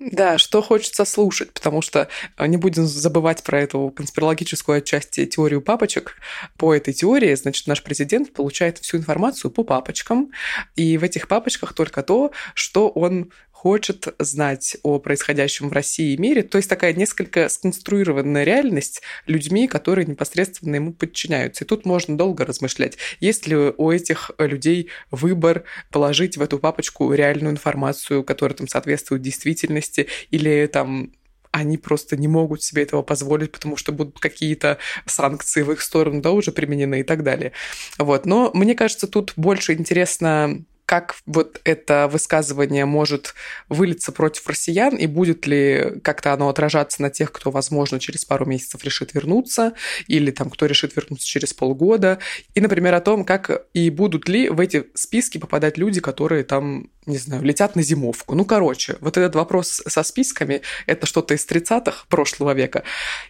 Да, 0.01 0.39
что 0.39 0.63
хочется 0.63 1.05
слушать, 1.05 1.53
потому 1.53 1.83
что 1.83 2.09
э, 2.39 2.47
не 2.47 2.57
будем 2.57 2.87
забывать 2.87 3.43
про 3.43 3.61
эту 3.61 3.91
конспирологическую 3.91 4.79
отчасти 4.79 5.27
теорию 5.27 5.61
папочек. 5.61 6.17
По 6.57 6.75
этой 6.75 6.95
теории, 6.95 7.35
значит, 7.35 7.67
наш 7.67 7.83
президент 7.83 8.33
получает 8.33 8.79
всю 8.79 8.97
информацию 8.97 9.51
по 9.51 9.63
папочкам, 9.63 10.31
и 10.75 10.97
в 10.97 11.05
этих 11.05 11.29
папочках 11.29 11.75
только 11.75 12.03
то, 12.03 12.33
что 12.55 12.89
он 12.89 13.31
хочет 13.61 14.09
знать 14.19 14.79
о 14.83 14.99
происходящем 14.99 15.69
в 15.69 15.73
России 15.75 16.15
и 16.15 16.17
мире. 16.17 16.43
То 16.43 16.57
есть 16.57 16.71
такая 16.71 16.95
несколько 16.95 17.51
сконструированная 17.51 18.43
реальность 18.43 19.03
людьми, 19.27 19.69
которые 19.69 20.07
непосредственно 20.07 20.77
ему 20.77 20.95
подчиняются. 20.95 21.65
И 21.65 21.67
тут 21.67 21.85
можно 21.85 22.17
долго 22.17 22.47
размышлять, 22.47 22.97
есть 23.21 23.47
ли 23.47 23.57
у 23.57 23.91
этих 23.91 24.31
людей 24.39 24.89
выбор 25.11 25.65
положить 25.93 26.39
в 26.39 26.43
эту 26.43 26.59
папочку 26.59 27.13
реальную 27.13 27.53
информацию, 27.53 28.25
которая 28.25 28.57
там 28.57 28.67
соответствует 28.67 29.21
действительности, 29.21 30.07
или 30.31 30.67
там 30.67 31.13
они 31.51 31.77
просто 31.77 32.17
не 32.17 32.29
могут 32.29 32.63
себе 32.63 32.85
этого 32.85 33.03
позволить, 33.03 33.53
потому 33.53 33.77
что 33.77 33.93
будут 33.93 34.21
какие-то 34.21 34.79
санкции 35.05 35.61
в 35.61 35.73
их 35.73 35.83
сторону, 35.83 36.23
да, 36.23 36.31
уже 36.31 36.51
применены 36.51 37.01
и 37.01 37.03
так 37.03 37.25
далее. 37.25 37.53
Вот. 37.99 38.25
Но 38.25 38.53
мне 38.55 38.75
кажется, 38.75 39.07
тут 39.07 39.35
больше 39.37 39.75
интересно 39.75 40.65
как 40.91 41.15
вот 41.25 41.61
это 41.63 42.09
высказывание 42.11 42.85
может 42.85 43.37
вылиться 43.69 44.11
против 44.11 44.49
россиян, 44.49 44.97
и 44.97 45.07
будет 45.07 45.47
ли 45.47 46.01
как-то 46.03 46.33
оно 46.33 46.49
отражаться 46.49 47.01
на 47.01 47.11
тех, 47.11 47.31
кто, 47.31 47.53
возможно, 47.53 48.01
через 48.01 48.25
пару 48.25 48.45
месяцев 48.45 48.83
решит 48.83 49.15
вернуться, 49.15 49.75
или 50.09 50.33
там 50.33 50.51
кто 50.51 50.67
решит 50.67 50.97
вернуться 50.97 51.29
через 51.29 51.55
полгода, 51.55 52.19
и, 52.57 52.61
например, 52.61 52.93
о 52.97 53.01
том, 53.01 53.25
как 53.25 53.67
и 53.73 53.89
будут 53.89 54.29
ли 54.29 54.49
в 54.49 54.59
эти 54.59 54.87
списки 54.95 55.39
попадать 55.39 55.79
люди, 55.79 56.01
которые 56.01 56.43
там 56.43 56.91
не 57.07 57.19
знаю, 57.19 57.43
летят 57.43 57.77
на 57.77 57.83
зимовку. 57.83 58.35
Ну, 58.35 58.45
короче, 58.45 58.97
вот 59.01 59.17
этот 59.17 59.35
вопрос 59.35 59.83
со 59.87 60.03
списками– 60.03 60.61
это 60.87 61.07
что-то 61.07 61.35
из 61.35 61.47
30-х 61.47 62.05
прошлого 62.09 62.53
века, 62.53 62.85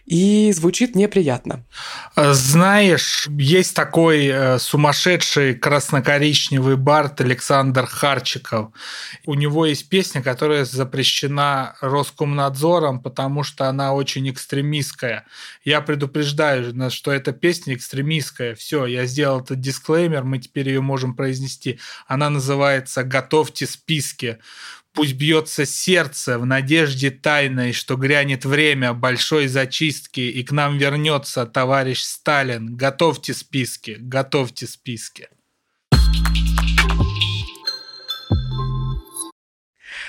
и 0.05 0.51
звучит 0.53 0.93
неприятно. 0.93 1.65
Знаешь, 2.15 3.27
есть 3.29 3.73
такой 3.75 4.27
э, 4.27 4.59
сумасшедший 4.59 5.55
красно-коричневый 5.55 6.75
бард 6.75 7.21
Александр 7.21 7.50
Харчиков. 7.85 8.71
У 9.25 9.33
него 9.33 9.65
есть 9.65 9.89
песня, 9.89 10.21
которая 10.21 10.65
запрещена 10.65 11.75
Роскомнадзором, 11.81 13.01
потому 13.01 13.43
что 13.43 13.67
она 13.67 13.93
очень 13.93 14.29
экстремистская. 14.29 15.25
Я 15.63 15.81
предупреждаю, 15.81 16.89
что 16.89 17.11
эта 17.11 17.31
песня 17.31 17.75
экстремистская. 17.75 18.55
Все, 18.55 18.85
я 18.85 19.05
сделал 19.05 19.41
этот 19.41 19.59
дисклеймер, 19.59 20.23
мы 20.23 20.39
теперь 20.39 20.69
ее 20.69 20.81
можем 20.81 21.15
произнести. 21.15 21.79
Она 22.07 22.29
называется 22.29 23.03
«Готовьте 23.03 23.67
списке. 23.67 24.39
Пусть 24.93 25.13
бьется 25.13 25.65
сердце 25.65 26.37
в 26.37 26.45
надежде 26.45 27.11
тайной, 27.11 27.71
что 27.71 27.95
грянет 27.95 28.43
время 28.43 28.93
большой 28.93 29.47
зачистки, 29.47 30.19
и 30.19 30.43
к 30.43 30.51
нам 30.51 30.77
вернется 30.77 31.45
товарищ 31.45 32.01
Сталин. 32.01 32.75
Готовьте 32.75 33.33
списки, 33.33 33.95
готовьте 33.99 34.67
списки. 34.67 35.29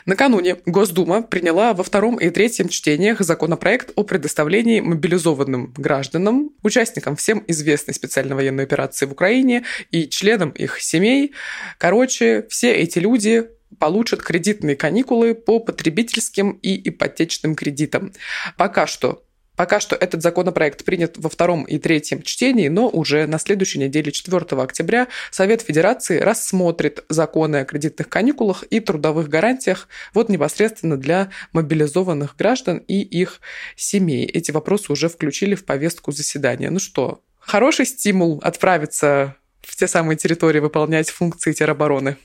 Накануне 0.06 0.56
Госдума 0.66 1.22
приняла 1.22 1.74
во 1.74 1.84
втором 1.84 2.16
и 2.16 2.30
третьем 2.30 2.68
чтениях 2.68 3.20
законопроект 3.20 3.92
о 3.94 4.04
предоставлении 4.04 4.80
мобилизованным 4.80 5.72
гражданам, 5.76 6.50
участникам 6.62 7.16
всем 7.16 7.44
известной 7.46 7.94
специальной 7.94 8.34
военной 8.34 8.64
операции 8.64 9.06
в 9.06 9.12
Украине 9.12 9.64
и 9.90 10.08
членам 10.08 10.50
их 10.50 10.80
семей. 10.80 11.32
Короче, 11.78 12.46
все 12.48 12.72
эти 12.72 12.98
люди 12.98 13.48
получат 13.78 14.22
кредитные 14.22 14.76
каникулы 14.76 15.34
по 15.34 15.58
потребительским 15.60 16.52
и 16.62 16.88
ипотечным 16.88 17.54
кредитам. 17.54 18.12
Пока 18.56 18.86
что 18.86 19.24
Пока 19.62 19.78
что 19.78 19.94
этот 19.94 20.22
законопроект 20.22 20.84
принят 20.84 21.16
во 21.18 21.30
втором 21.30 21.62
и 21.62 21.78
третьем 21.78 22.22
чтении, 22.22 22.66
но 22.66 22.88
уже 22.88 23.28
на 23.28 23.38
следующей 23.38 23.78
неделе, 23.78 24.10
4 24.10 24.60
октября, 24.60 25.06
Совет 25.30 25.62
Федерации 25.62 26.18
рассмотрит 26.18 27.04
законы 27.08 27.58
о 27.58 27.64
кредитных 27.64 28.08
каникулах 28.08 28.64
и 28.64 28.80
трудовых 28.80 29.28
гарантиях 29.28 29.86
вот 30.14 30.30
непосредственно 30.30 30.96
для 30.96 31.30
мобилизованных 31.52 32.34
граждан 32.34 32.78
и 32.78 33.02
их 33.02 33.40
семей. 33.76 34.26
Эти 34.26 34.50
вопросы 34.50 34.90
уже 34.90 35.08
включили 35.08 35.54
в 35.54 35.64
повестку 35.64 36.10
заседания. 36.10 36.68
Ну 36.68 36.80
что, 36.80 37.22
хороший 37.38 37.86
стимул 37.86 38.40
отправиться 38.42 39.36
в 39.60 39.76
те 39.76 39.86
самые 39.86 40.16
территории 40.16 40.58
выполнять 40.58 41.08
функции 41.08 41.52
теробороны. 41.52 42.16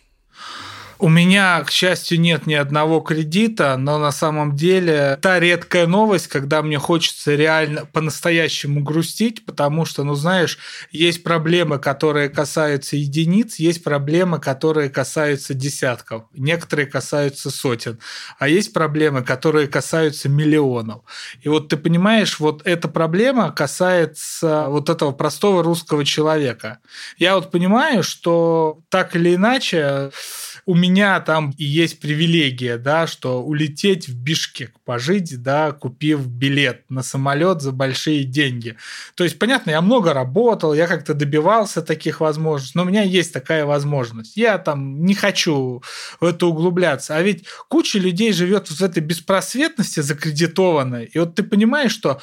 У 1.00 1.10
меня, 1.10 1.64
к 1.64 1.70
счастью, 1.70 2.20
нет 2.20 2.48
ни 2.48 2.56
одного 2.56 3.02
кредита, 3.02 3.78
но 3.78 4.00
на 4.00 4.12
самом 4.12 4.56
деле 4.56 5.20
та 5.22 5.40
редкая 5.40 5.86
новость, 5.86 6.28
когда 6.28 6.64
мне 6.64 6.80
хочется 6.80 7.36
реально 7.36 7.86
по-настоящему 7.86 8.82
грустить, 8.82 9.46
потому 9.46 9.86
что, 9.86 10.04
ну 10.04 10.16
знаешь, 10.16 10.58
есть 10.92 11.22
проблемы, 11.22 11.78
которые 11.78 12.30
касаются 12.30 12.96
единиц, 12.96 13.58
есть 13.58 13.84
проблемы, 13.84 14.40
которые 14.40 14.90
касаются 14.90 15.54
десятков, 15.54 16.24
некоторые 16.34 16.88
касаются 16.88 17.52
сотен, 17.52 18.00
а 18.40 18.48
есть 18.48 18.74
проблемы, 18.74 19.22
которые 19.22 19.68
касаются 19.68 20.30
миллионов. 20.30 21.02
И 21.42 21.50
вот 21.50 21.68
ты 21.68 21.78
понимаешь, 21.78 22.40
вот 22.40 22.64
эта 22.66 22.88
проблема 22.88 23.52
касается 23.52 24.66
вот 24.68 24.90
этого 24.90 25.12
простого 25.12 25.62
русского 25.62 26.04
человека. 26.04 26.80
Я 27.20 27.36
вот 27.36 27.52
понимаю, 27.52 28.02
что 28.02 28.80
так 28.90 29.16
или 29.16 29.36
иначе 29.36 30.10
у 30.68 30.76
меня 30.76 31.22
там 31.22 31.54
и 31.58 31.64
есть 31.64 32.02
привилегия, 32.02 32.78
да, 32.78 33.08
что 33.08 33.42
улететь 33.42 34.10
в 34.10 34.16
Бишкек, 34.16 34.74
пожить, 34.84 35.42
да, 35.42 35.72
купив 35.72 36.28
билет 36.28 36.84
на 36.90 37.04
самолет 37.04 37.62
за 37.62 37.72
большие 37.72 38.26
деньги. 38.26 38.76
То 39.16 39.24
есть, 39.24 39.40
понятно, 39.40 39.72
я 39.72 39.82
много 39.82 40.14
работал, 40.14 40.74
я 40.74 40.88
как-то 40.88 41.14
добивался 41.14 41.82
таких 41.82 42.20
возможностей, 42.20 42.78
но 42.78 42.84
у 42.84 42.86
меня 42.86 43.04
есть 43.04 43.32
такая 43.32 43.66
возможность. 43.66 44.36
Я 44.36 44.58
там 44.58 45.06
не 45.06 45.16
хочу 45.16 45.82
в 46.20 46.26
это 46.26 46.48
углубляться. 46.48 47.16
А 47.16 47.22
ведь 47.22 47.46
куча 47.70 47.98
людей 47.98 48.34
живет 48.34 48.68
в 48.68 48.82
этой 48.82 49.00
беспросветности 49.00 50.02
закредитованной. 50.02 51.06
И 51.06 51.18
вот 51.18 51.36
ты 51.36 51.44
понимаешь, 51.44 51.94
что 51.94 52.20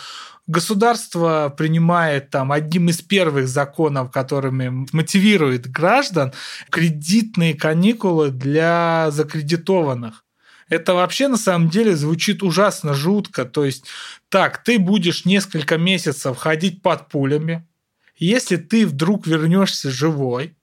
государство 0.46 1.54
принимает 1.56 2.30
там 2.30 2.52
одним 2.52 2.88
из 2.88 3.00
первых 3.00 3.48
законов, 3.48 4.10
которыми 4.10 4.86
мотивирует 4.92 5.70
граждан, 5.70 6.32
кредитные 6.70 7.54
каникулы 7.54 8.30
для 8.30 9.10
закредитованных. 9.10 10.24
Это 10.68 10.94
вообще 10.94 11.28
на 11.28 11.36
самом 11.36 11.68
деле 11.68 11.94
звучит 11.94 12.42
ужасно 12.42 12.94
жутко. 12.94 13.44
То 13.44 13.64
есть, 13.64 13.86
так, 14.28 14.64
ты 14.64 14.78
будешь 14.78 15.24
несколько 15.24 15.78
месяцев 15.78 16.36
ходить 16.36 16.82
под 16.82 17.08
пулями, 17.08 17.66
Если 18.16 18.56
ты 18.56 18.86
вдруг 18.86 19.26
вернешься 19.26 19.90
живой, 19.90 20.56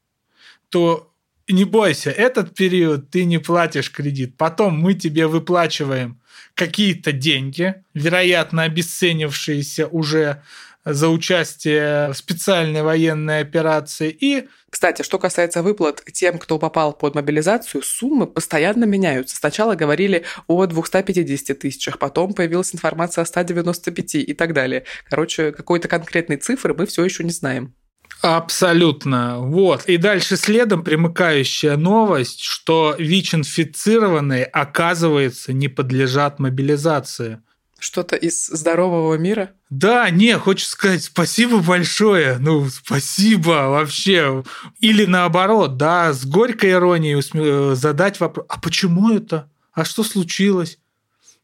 то 0.70 1.11
не 1.48 1.66
бойся, 1.66 2.12
этот 2.12 2.56
период 2.56 3.10
ты 3.10 3.26
не 3.26 3.38
платишь 3.38 3.92
кредит. 3.92 4.38
Потом 4.38 4.78
мы 4.78 4.94
тебе 4.94 5.28
выплачиваем 5.28 6.20
какие-то 6.56 7.12
деньги, 7.12 7.76
вероятно, 7.94 8.64
обесценившиеся 8.64 9.88
уже 9.88 10.42
за 10.84 11.10
участие 11.10 12.10
в 12.10 12.16
специальной 12.16 12.82
военной 12.82 13.42
операции. 13.42 14.10
И 14.10 14.48
кстати, 14.70 15.04
что 15.04 15.20
касается 15.20 15.62
выплат 15.62 16.04
тем, 16.12 16.40
кто 16.40 16.58
попал 16.58 16.94
под 16.94 17.14
мобилизацию, 17.14 17.84
суммы 17.84 18.26
постоянно 18.26 18.86
меняются. 18.86 19.36
Сначала 19.36 19.76
говорили 19.76 20.24
о 20.48 20.66
250 20.66 21.60
тысячах, 21.60 22.00
потом 22.00 22.34
появилась 22.34 22.74
информация 22.74 23.22
о 23.24 23.26
195 23.26 24.16
и 24.16 24.34
так 24.34 24.54
далее. 24.54 24.86
Короче, 25.10 25.52
какой-то 25.52 25.88
конкретной 25.88 26.38
цифры 26.38 26.74
мы 26.74 26.86
все 26.86 27.04
еще 27.04 27.24
не 27.24 27.32
знаем. 27.32 27.76
Абсолютно. 28.22 29.40
Вот. 29.40 29.86
И 29.86 29.98
дальше 29.98 30.38
следом 30.38 30.84
примыкающая 30.84 31.76
новость, 31.76 32.42
что 32.42 32.96
ВИЧ-инфицированные, 32.98 34.46
оказывается, 34.46 35.54
не 35.54 35.68
подлежат 35.68 36.40
мобилизации. 36.40 37.42
Что-то 37.80 38.16
из 38.16 38.46
здорового 38.46 39.16
мира? 39.16 39.52
Да, 39.72 40.08
не, 40.12 40.38
хочу 40.38 40.66
сказать 40.66 41.04
спасибо 41.04 41.62
большое. 41.62 42.38
Ну, 42.38 42.70
спасибо 42.70 43.70
вообще. 43.70 44.44
Или 44.80 45.06
наоборот, 45.06 45.78
да, 45.78 46.14
с 46.14 46.24
горькой 46.24 46.74
иронией 46.74 47.20
э, 47.34 47.76
задать 47.76 48.20
вопрос, 48.20 48.46
а 48.50 48.60
почему 48.60 49.10
это? 49.10 49.50
А 49.74 49.84
что 49.84 50.04
случилось? 50.04 50.78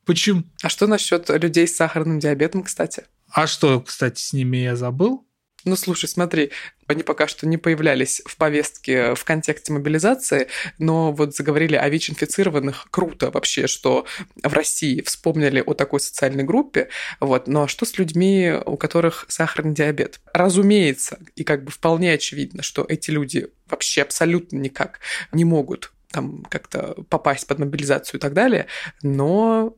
Почему? 0.06 0.44
А 0.62 0.70
что 0.70 0.86
насчет 0.86 1.28
людей 1.30 1.68
с 1.68 1.76
сахарным 1.76 2.20
диабетом, 2.20 2.62
кстати? 2.62 3.06
А 3.32 3.48
что, 3.48 3.82
кстати, 3.82 4.22
с 4.22 4.32
ними 4.32 4.58
я 4.58 4.76
забыл? 4.76 5.27
Ну, 5.68 5.76
слушай, 5.76 6.08
смотри, 6.08 6.52
они 6.88 7.04
пока 7.04 7.28
что 7.28 7.46
не 7.46 7.58
появлялись 7.58 8.22
в 8.26 8.38
повестке 8.38 9.16
в 9.16 9.24
контексте 9.26 9.74
мобилизации, 9.74 10.48
но 10.80 11.12
вот 11.12 11.36
заговорили 11.36 11.76
о 11.76 11.90
ВИЧ-инфицированных. 11.90 12.88
Круто 12.90 13.32
вообще, 13.32 13.68
что 13.68 14.06
в 14.42 14.54
России 14.54 15.02
вспомнили 15.02 15.62
о 15.66 15.74
такой 15.74 16.00
социальной 16.00 16.46
группе. 16.46 16.88
Вот. 17.20 17.48
Но 17.48 17.68
что 17.68 17.86
с 17.86 17.98
людьми, 17.98 18.54
у 18.66 18.78
которых 18.78 19.26
сахарный 19.28 19.74
диабет? 19.74 20.22
Разумеется, 20.32 21.20
и 21.36 21.44
как 21.44 21.66
бы 21.66 21.72
вполне 21.72 22.14
очевидно, 22.14 22.64
что 22.64 22.86
эти 22.88 23.12
люди 23.12 23.50
вообще 23.70 24.04
абсолютно 24.04 24.56
никак 24.58 25.02
не 25.34 25.44
могут 25.44 25.92
там 26.12 26.46
как-то 26.50 26.96
попасть 27.10 27.46
под 27.46 27.60
мобилизацию 27.60 28.20
и 28.20 28.22
так 28.22 28.34
далее, 28.34 28.68
но 29.02 29.76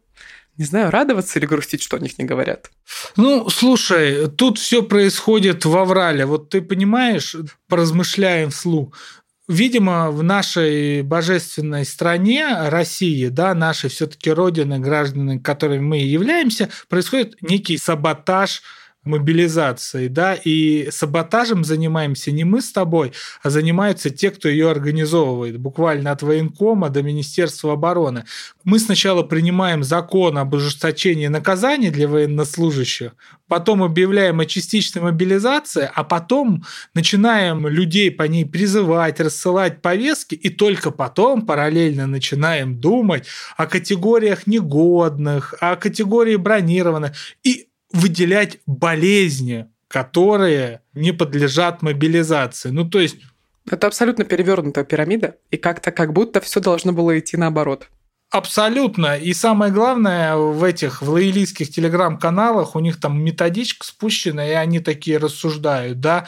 не 0.59 0.65
знаю, 0.65 0.91
радоваться 0.91 1.39
или 1.39 1.45
грустить, 1.45 1.81
что 1.81 1.95
о 1.95 1.99
них 1.99 2.19
не 2.19 2.25
говорят. 2.25 2.69
Ну, 3.15 3.49
слушай, 3.49 4.29
тут 4.29 4.59
все 4.59 4.83
происходит 4.83 5.63
в 5.63 5.75
Аврале. 5.75 6.25
Вот 6.25 6.49
ты 6.49 6.61
понимаешь, 6.61 7.33
поразмышляем 7.69 8.49
вслух, 8.49 8.93
видимо, 9.47 10.11
в 10.11 10.21
нашей 10.21 11.01
божественной 11.01 11.85
стране, 11.85 12.45
России, 12.69 13.27
да, 13.27 13.55
нашей 13.55 13.89
все-таки 13.89 14.29
родины, 14.29 14.79
граждане, 14.79 15.39
которыми 15.39 15.81
мы 15.81 15.97
являемся, 15.99 16.69
происходит 16.89 17.41
некий 17.41 17.77
саботаж 17.77 18.61
мобилизации, 19.03 20.07
да, 20.07 20.33
и 20.35 20.89
саботажем 20.91 21.63
занимаемся 21.63 22.31
не 22.31 22.43
мы 22.43 22.61
с 22.61 22.71
тобой, 22.71 23.13
а 23.41 23.49
занимаются 23.49 24.09
те, 24.09 24.29
кто 24.29 24.49
ее 24.49 24.69
организовывает, 24.69 25.57
буквально 25.57 26.11
от 26.11 26.21
военкома 26.21 26.89
до 26.89 27.01
Министерства 27.01 27.73
обороны. 27.73 28.25
Мы 28.65 28.77
сначала 28.77 29.23
принимаем 29.23 29.83
закон 29.83 30.37
об 30.37 30.53
ужесточении 30.53 31.27
наказаний 31.27 31.91
для 31.91 32.07
военнослужащих, 32.07 33.13
потом 33.47 33.83
объявляем 33.83 34.41
о 34.41 34.45
частичной 34.45 35.01
мобилизации, 35.01 35.89
а 35.93 36.03
потом 36.03 36.65
начинаем 36.93 37.67
людей 37.67 38.11
по 38.11 38.23
ней 38.23 38.45
призывать, 38.45 39.21
рассылать 39.21 39.81
повестки, 39.81 40.35
и 40.35 40.49
только 40.49 40.91
потом 40.91 41.45
параллельно 41.45 42.05
начинаем 42.05 42.79
думать 42.79 43.27
о 43.55 43.65
категориях 43.65 44.45
негодных, 44.45 45.55
о 45.61 45.77
категории 45.77 46.35
бронированных. 46.35 47.13
И 47.43 47.68
выделять 47.91 48.59
болезни, 48.65 49.67
которые 49.87 50.81
не 50.93 51.11
подлежат 51.11 51.81
мобилизации. 51.81 52.69
Ну, 52.69 52.89
то 52.89 52.99
есть... 52.99 53.17
Это 53.69 53.87
абсолютно 53.87 54.25
перевернутая 54.25 54.83
пирамида, 54.83 55.35
и 55.51 55.57
как-то 55.57 55.91
как 55.91 56.13
будто 56.13 56.41
все 56.41 56.59
должно 56.59 56.91
было 56.91 57.17
идти 57.19 57.37
наоборот. 57.37 57.87
Абсолютно. 58.31 59.17
И 59.17 59.33
самое 59.33 59.71
главное, 59.71 60.35
в 60.35 60.63
этих 60.63 61.01
в 61.01 61.09
лоялистских 61.09 61.71
телеграм-каналах 61.71 62.75
у 62.75 62.79
них 62.79 62.99
там 62.99 63.23
методичка 63.23 63.85
спущена, 63.85 64.47
и 64.47 64.51
они 64.51 64.79
такие 64.79 65.17
рассуждают, 65.17 65.99
да, 65.99 66.27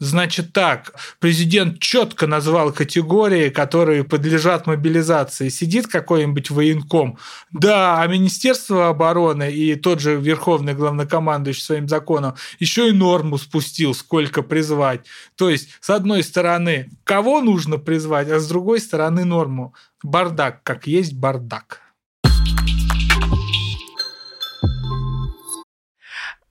Значит 0.00 0.52
так, 0.52 0.94
президент 1.18 1.80
четко 1.80 2.28
назвал 2.28 2.72
категории, 2.72 3.48
которые 3.48 4.04
подлежат 4.04 4.68
мобилизации. 4.68 5.48
Сидит 5.48 5.88
какой-нибудь 5.88 6.50
военком, 6.50 7.18
да, 7.50 8.00
а 8.00 8.06
Министерство 8.06 8.90
обороны 8.90 9.50
и 9.50 9.74
тот 9.74 10.00
же 10.00 10.14
Верховный 10.14 10.74
главнокомандующий 10.74 11.62
своим 11.62 11.88
законом 11.88 12.34
еще 12.60 12.90
и 12.90 12.92
норму 12.92 13.38
спустил, 13.38 13.92
сколько 13.92 14.42
призвать. 14.42 15.00
То 15.36 15.50
есть, 15.50 15.70
с 15.80 15.90
одной 15.90 16.22
стороны, 16.22 16.90
кого 17.02 17.40
нужно 17.40 17.78
призвать, 17.78 18.30
а 18.30 18.38
с 18.38 18.46
другой 18.46 18.80
стороны 18.80 19.24
норму. 19.24 19.74
Бардак, 20.04 20.62
как 20.62 20.86
есть 20.86 21.14
бардак. 21.14 21.87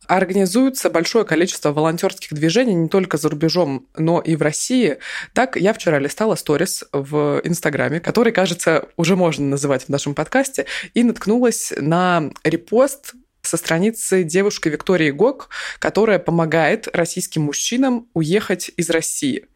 Организуется 0.08 0.90
большое 0.90 1.26
количество 1.26 1.74
волонтерских 1.74 2.34
движений 2.34 2.74
не 2.74 2.88
только 2.88 3.18
за 3.18 3.30
рубежом, 3.30 3.88
но 3.98 4.22
и 4.22 4.38
в 4.38 4.42
России. 4.42 5.00
Так, 5.34 5.58
я 5.58 5.74
вчера 5.74 6.00
листала 6.00 6.36
сторис 6.36 6.86
в 6.94 7.42
Инстаграме, 7.44 8.00
который, 8.00 8.32
кажется, 8.32 8.88
уже 8.96 9.18
можно 9.18 9.46
называть 9.46 9.84
в 9.84 9.90
нашем 9.90 10.16
подкасте, 10.16 10.66
и 10.94 11.04
наткнулась 11.04 11.74
на 11.76 12.32
репост 12.46 13.16
со 13.42 13.58
страницы 13.58 14.24
девушки 14.24 14.70
Виктории 14.70 15.12
Гок, 15.12 15.50
которая 15.80 16.20
помогает 16.20 16.88
российским 16.94 17.44
мужчинам 17.44 18.08
уехать 18.14 18.72
из 18.78 18.90
России. 18.90 19.48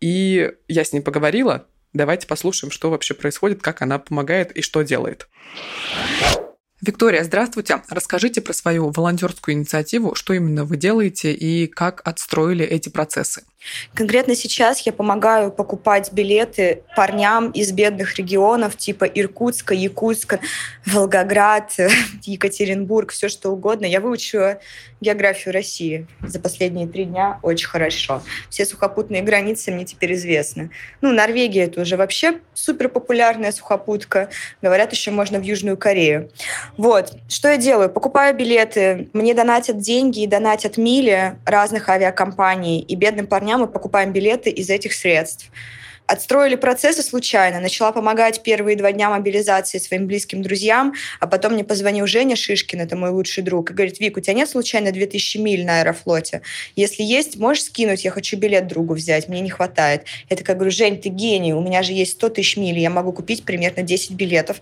И 0.00 0.52
я 0.68 0.84
с 0.84 0.92
ней 0.92 1.00
поговорила. 1.00 1.66
Давайте 1.94 2.26
послушаем, 2.26 2.70
что 2.70 2.90
вообще 2.90 3.14
происходит, 3.14 3.62
как 3.62 3.80
она 3.80 3.98
помогает 3.98 4.52
и 4.52 4.60
что 4.60 4.82
делает. 4.82 5.28
Виктория, 6.82 7.24
здравствуйте. 7.24 7.82
Расскажите 7.88 8.42
про 8.42 8.52
свою 8.52 8.90
волонтерскую 8.90 9.54
инициативу, 9.54 10.14
что 10.14 10.34
именно 10.34 10.64
вы 10.64 10.76
делаете 10.76 11.32
и 11.32 11.66
как 11.66 12.02
отстроили 12.06 12.66
эти 12.66 12.90
процессы. 12.90 13.44
Конкретно 13.94 14.34
сейчас 14.34 14.80
я 14.80 14.92
помогаю 14.92 15.50
покупать 15.50 16.12
билеты 16.12 16.82
парням 16.94 17.50
из 17.50 17.72
бедных 17.72 18.16
регионов 18.16 18.76
типа 18.76 19.04
Иркутска, 19.04 19.74
Якутска, 19.74 20.40
Волгоград, 20.86 21.72
Екатеринбург, 22.22 23.12
все 23.12 23.28
что 23.28 23.50
угодно. 23.50 23.86
Я 23.86 24.00
выучила 24.00 24.60
географию 25.00 25.52
России 25.52 26.06
за 26.22 26.40
последние 26.40 26.86
три 26.86 27.04
дня 27.04 27.38
очень 27.42 27.68
хорошо. 27.68 28.22
Все 28.50 28.64
сухопутные 28.64 29.22
границы 29.22 29.70
мне 29.70 29.84
теперь 29.84 30.14
известны. 30.14 30.70
Ну, 31.00 31.12
Норвегия 31.12 31.64
это 31.64 31.80
уже 31.80 31.96
вообще 31.96 32.40
супер 32.54 32.88
популярная 32.88 33.52
сухопутка. 33.52 34.30
Говорят, 34.62 34.92
еще 34.92 35.10
можно 35.10 35.38
в 35.38 35.42
Южную 35.42 35.76
Корею. 35.76 36.30
Вот. 36.76 37.14
Что 37.28 37.48
я 37.48 37.56
делаю? 37.56 37.90
Покупаю 37.90 38.34
билеты, 38.34 39.08
мне 39.12 39.34
донатят 39.34 39.78
деньги 39.78 40.20
и 40.20 40.26
донатят 40.26 40.76
мили 40.76 41.36
разных 41.44 41.88
авиакомпаний, 41.88 42.80
и 42.80 42.94
бедным 42.94 43.26
парням 43.26 43.45
мы 43.56 43.68
покупаем 43.68 44.12
билеты 44.12 44.50
из 44.50 44.70
этих 44.70 44.92
средств. 44.92 45.50
Отстроили 46.06 46.54
процессы 46.54 47.02
случайно. 47.02 47.58
Начала 47.58 47.90
помогать 47.90 48.42
первые 48.44 48.76
два 48.76 48.92
дня 48.92 49.10
мобилизации 49.10 49.78
своим 49.78 50.06
близким 50.06 50.40
друзьям, 50.40 50.94
а 51.18 51.26
потом 51.26 51.54
мне 51.54 51.64
позвонил 51.64 52.06
Женя 52.06 52.36
Шишкин, 52.36 52.80
это 52.80 52.96
мой 52.96 53.10
лучший 53.10 53.42
друг, 53.42 53.70
и 53.70 53.74
говорит, 53.74 53.98
Вик, 53.98 54.16
у 54.16 54.20
тебя 54.20 54.34
нет 54.34 54.48
случайно 54.48 54.92
2000 54.92 55.38
миль 55.38 55.64
на 55.64 55.80
Аэрофлоте? 55.80 56.42
Если 56.76 57.02
есть, 57.02 57.36
можешь 57.36 57.64
скинуть, 57.64 58.04
я 58.04 58.12
хочу 58.12 58.36
билет 58.36 58.68
другу 58.68 58.94
взять, 58.94 59.28
мне 59.28 59.40
не 59.40 59.50
хватает. 59.50 60.04
Я 60.30 60.36
такая 60.36 60.54
говорю, 60.54 60.70
Жень, 60.70 61.00
ты 61.00 61.08
гений, 61.08 61.52
у 61.52 61.60
меня 61.60 61.82
же 61.82 61.92
есть 61.92 62.12
100 62.12 62.28
тысяч 62.30 62.56
миль, 62.56 62.78
я 62.78 62.90
могу 62.90 63.12
купить 63.12 63.44
примерно 63.44 63.82
10 63.82 64.12
билетов. 64.12 64.60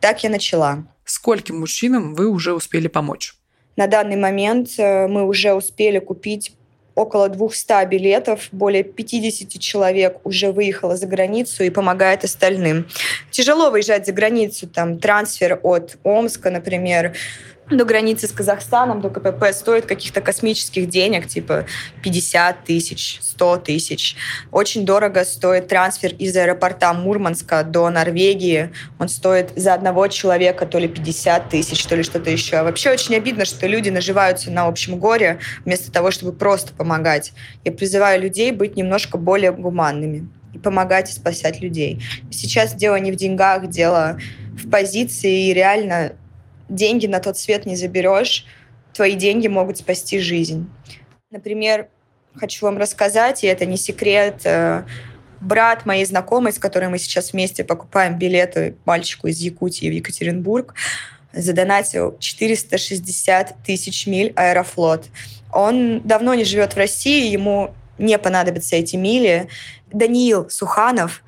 Так 0.00 0.24
я 0.24 0.30
начала. 0.30 0.84
Скольким 1.04 1.60
мужчинам 1.60 2.14
вы 2.14 2.28
уже 2.28 2.54
успели 2.54 2.88
помочь? 2.88 3.34
На 3.76 3.86
данный 3.86 4.16
момент 4.16 4.70
э, 4.78 5.06
мы 5.06 5.26
уже 5.26 5.54
успели 5.54 6.00
купить 6.00 6.52
около 6.94 7.28
200 7.28 7.86
билетов, 7.86 8.48
более 8.52 8.82
50 8.82 9.60
человек 9.60 10.18
уже 10.24 10.52
выехало 10.52 10.96
за 10.96 11.06
границу 11.06 11.64
и 11.64 11.70
помогает 11.70 12.24
остальным. 12.24 12.88
Тяжело 13.30 13.70
выезжать 13.70 14.06
за 14.06 14.12
границу, 14.12 14.66
там 14.66 14.98
трансфер 14.98 15.60
от 15.62 15.96
Омска, 16.04 16.50
например, 16.50 17.14
до 17.70 17.84
границы 17.84 18.26
с 18.26 18.32
Казахстаном, 18.32 19.00
до 19.00 19.08
КПП 19.08 19.52
стоит 19.52 19.86
каких-то 19.86 20.20
космических 20.20 20.88
денег, 20.88 21.26
типа 21.26 21.66
50 22.02 22.64
тысяч, 22.64 23.18
100 23.22 23.56
тысяч. 23.58 24.16
Очень 24.50 24.84
дорого 24.84 25.24
стоит 25.24 25.68
трансфер 25.68 26.14
из 26.14 26.36
аэропорта 26.36 26.92
Мурманска 26.92 27.62
до 27.62 27.88
Норвегии. 27.90 28.72
Он 28.98 29.08
стоит 29.08 29.50
за 29.56 29.74
одного 29.74 30.08
человека 30.08 30.66
то 30.66 30.78
ли 30.78 30.88
50 30.88 31.48
тысяч, 31.48 31.84
то 31.86 31.96
ли 31.96 32.02
что-то 32.02 32.30
еще. 32.30 32.62
Вообще 32.62 32.90
очень 32.90 33.14
обидно, 33.14 33.44
что 33.44 33.66
люди 33.66 33.88
наживаются 33.88 34.50
на 34.50 34.66
общем 34.66 34.98
горе 34.98 35.38
вместо 35.64 35.90
того, 35.90 36.10
чтобы 36.10 36.32
просто 36.32 36.72
помогать. 36.74 37.32
Я 37.64 37.72
призываю 37.72 38.20
людей 38.20 38.52
быть 38.52 38.76
немножко 38.76 39.18
более 39.18 39.52
гуманными 39.52 40.28
и 40.52 40.58
помогать 40.58 41.10
и 41.10 41.12
спасать 41.12 41.60
людей. 41.60 42.02
Сейчас 42.30 42.74
дело 42.74 42.96
не 42.96 43.12
в 43.12 43.16
деньгах, 43.16 43.68
дело 43.68 44.18
в 44.52 44.68
позиции 44.68 45.48
и 45.48 45.54
реально 45.54 46.12
деньги 46.74 47.06
на 47.06 47.20
тот 47.20 47.38
свет 47.38 47.66
не 47.66 47.76
заберешь, 47.76 48.46
твои 48.92 49.14
деньги 49.14 49.48
могут 49.48 49.78
спасти 49.78 50.18
жизнь. 50.18 50.68
Например, 51.30 51.88
хочу 52.34 52.66
вам 52.66 52.78
рассказать, 52.78 53.44
и 53.44 53.46
это 53.46 53.66
не 53.66 53.76
секрет, 53.76 54.40
э, 54.44 54.84
брат 55.40 55.86
моей 55.86 56.04
знакомой, 56.04 56.52
с 56.52 56.58
которой 56.58 56.88
мы 56.88 56.98
сейчас 56.98 57.32
вместе 57.32 57.64
покупаем 57.64 58.18
билеты 58.18 58.76
мальчику 58.84 59.26
из 59.28 59.38
Якутии 59.40 59.88
в 59.88 59.92
Екатеринбург, 59.92 60.74
задонатил 61.32 62.16
460 62.18 63.62
тысяч 63.64 64.06
миль 64.06 64.32
Аэрофлот. 64.36 65.06
Он 65.52 66.00
давно 66.02 66.34
не 66.34 66.44
живет 66.44 66.74
в 66.74 66.76
России, 66.76 67.30
ему 67.30 67.74
не 67.98 68.18
понадобятся 68.18 68.76
эти 68.76 68.96
мили. 68.96 69.48
Даниил 69.92 70.48
Суханов 70.48 71.22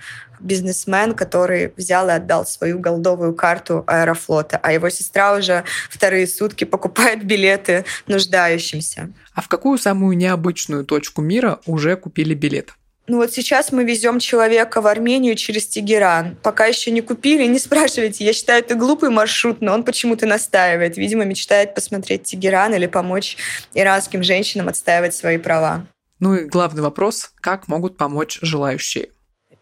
бизнесмен, 0.44 1.14
который 1.14 1.72
взял 1.76 2.08
и 2.08 2.12
отдал 2.12 2.46
свою 2.46 2.78
голдовую 2.78 3.34
карту 3.34 3.82
Аэрофлота, 3.86 4.60
а 4.62 4.72
его 4.72 4.88
сестра 4.90 5.34
уже 5.34 5.64
вторые 5.90 6.26
сутки 6.26 6.64
покупает 6.64 7.24
билеты 7.24 7.84
нуждающимся. 8.06 9.12
А 9.34 9.40
в 9.40 9.48
какую 9.48 9.78
самую 9.78 10.16
необычную 10.16 10.84
точку 10.84 11.22
мира 11.22 11.58
уже 11.66 11.96
купили 11.96 12.34
билет? 12.34 12.74
Ну 13.06 13.18
вот 13.18 13.32
сейчас 13.32 13.70
мы 13.70 13.84
везем 13.84 14.18
человека 14.18 14.80
в 14.80 14.86
Армению 14.86 15.34
через 15.34 15.66
Тегеран. 15.66 16.36
Пока 16.42 16.64
еще 16.64 16.90
не 16.90 17.02
купили, 17.02 17.44
не 17.44 17.58
спрашивайте. 17.58 18.24
Я 18.24 18.32
считаю, 18.32 18.60
это 18.62 18.76
глупый 18.76 19.10
маршрут, 19.10 19.60
но 19.60 19.74
он 19.74 19.84
почему-то 19.84 20.24
настаивает. 20.24 20.96
Видимо, 20.96 21.24
мечтает 21.24 21.74
посмотреть 21.74 22.22
Тегеран 22.22 22.72
или 22.74 22.86
помочь 22.86 23.36
иранским 23.74 24.22
женщинам 24.22 24.68
отстаивать 24.68 25.14
свои 25.14 25.36
права. 25.36 25.86
Ну 26.18 26.34
и 26.34 26.44
главный 26.46 26.80
вопрос, 26.80 27.30
как 27.42 27.68
могут 27.68 27.98
помочь 27.98 28.38
желающие? 28.40 29.08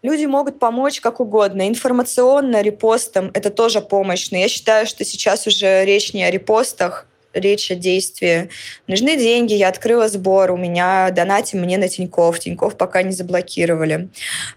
Люди 0.03 0.25
могут 0.25 0.59
помочь 0.59 1.01
как 1.01 1.21
угодно. 1.21 1.69
Информационно, 1.69 2.61
репостом— 2.61 3.31
это 3.35 3.51
тоже 3.51 3.81
помощь. 3.81 4.31
Но 4.33 4.39
я 4.39 4.49
считаю, 4.49 4.87
что 4.87 5.05
сейчас 5.05 5.47
уже 5.47 5.85
речь 5.85 6.13
не 6.13 6.25
о 6.25 6.31
репостах, 6.31 7.07
речь 7.35 7.71
о 7.71 7.75
действии. 7.75 8.51
Нужны 8.87 9.17
деньги, 9.17 9.55
я 9.55 9.69
открыла 9.69 10.09
сбор, 10.09 10.51
у 10.51 10.57
меня 10.57 11.11
донатим 11.11 11.61
мне 11.61 11.79
на 11.79 11.89
Тиньков. 11.89 12.39
Тиньков 12.39 12.77
пока 12.77 13.03
не 13.03 13.13
заблокировали. 13.13 14.09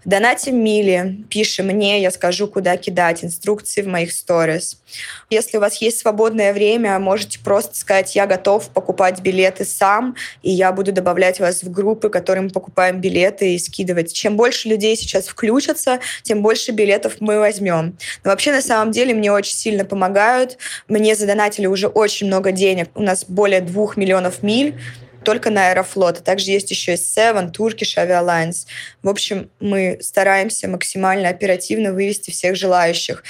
Донатим 0.04 0.62
Мили, 0.62 1.24
пиши 1.30 1.62
мне, 1.62 2.02
я 2.02 2.10
скажу, 2.10 2.46
куда 2.48 2.76
кидать, 2.76 3.24
инструкции 3.24 3.82
в 3.82 3.88
моих 3.88 4.12
сторис. 4.12 4.78
Если 5.30 5.56
у 5.56 5.60
вас 5.60 5.80
есть 5.80 5.98
свободное 5.98 6.52
время, 6.52 6.98
можете 6.98 7.38
просто 7.38 7.74
сказать, 7.76 8.14
я 8.14 8.26
готов 8.26 8.68
покупать 8.70 9.20
билеты 9.20 9.64
сам, 9.64 10.16
и 10.42 10.50
я 10.50 10.72
буду 10.72 10.92
добавлять 10.92 11.40
вас 11.40 11.62
в 11.62 11.70
группы, 11.70 12.08
которым 12.08 12.44
мы 12.44 12.50
покупаем 12.50 13.00
билеты 13.00 13.54
и 13.54 13.58
скидывать. 13.58 14.12
Чем 14.12 14.36
больше 14.36 14.68
людей 14.68 14.96
сейчас 14.96 15.26
включатся, 15.28 16.00
тем 16.22 16.42
больше 16.42 16.72
билетов 16.72 17.14
мы 17.20 17.38
возьмем. 17.38 17.96
Но 18.24 18.30
вообще, 18.30 18.52
на 18.52 18.62
самом 18.62 18.92
деле, 18.92 19.14
мне 19.14 19.32
очень 19.32 19.54
сильно 19.54 19.84
помогают. 19.84 20.58
Мне 20.88 21.14
задонатили 21.14 21.66
уже 21.66 21.88
очень 21.88 22.26
много 22.26 22.52
денег. 22.52 22.65
У 22.94 23.02
нас 23.02 23.24
более 23.26 23.60
двух 23.60 23.96
миллионов 23.96 24.42
миль 24.42 24.78
только 25.24 25.50
на 25.50 25.70
Аэрофлот. 25.70 26.22
Также 26.22 26.52
есть 26.52 26.70
еще 26.70 26.94
и 26.94 26.96
Seven, 26.96 27.52
Turkish 27.52 27.96
Avialines. 27.96 28.66
В 29.02 29.08
общем, 29.08 29.50
мы 29.58 29.98
стараемся 30.00 30.68
максимально 30.68 31.28
оперативно 31.28 31.92
вывести 31.92 32.30
всех 32.30 32.54
желающих. 32.54 33.24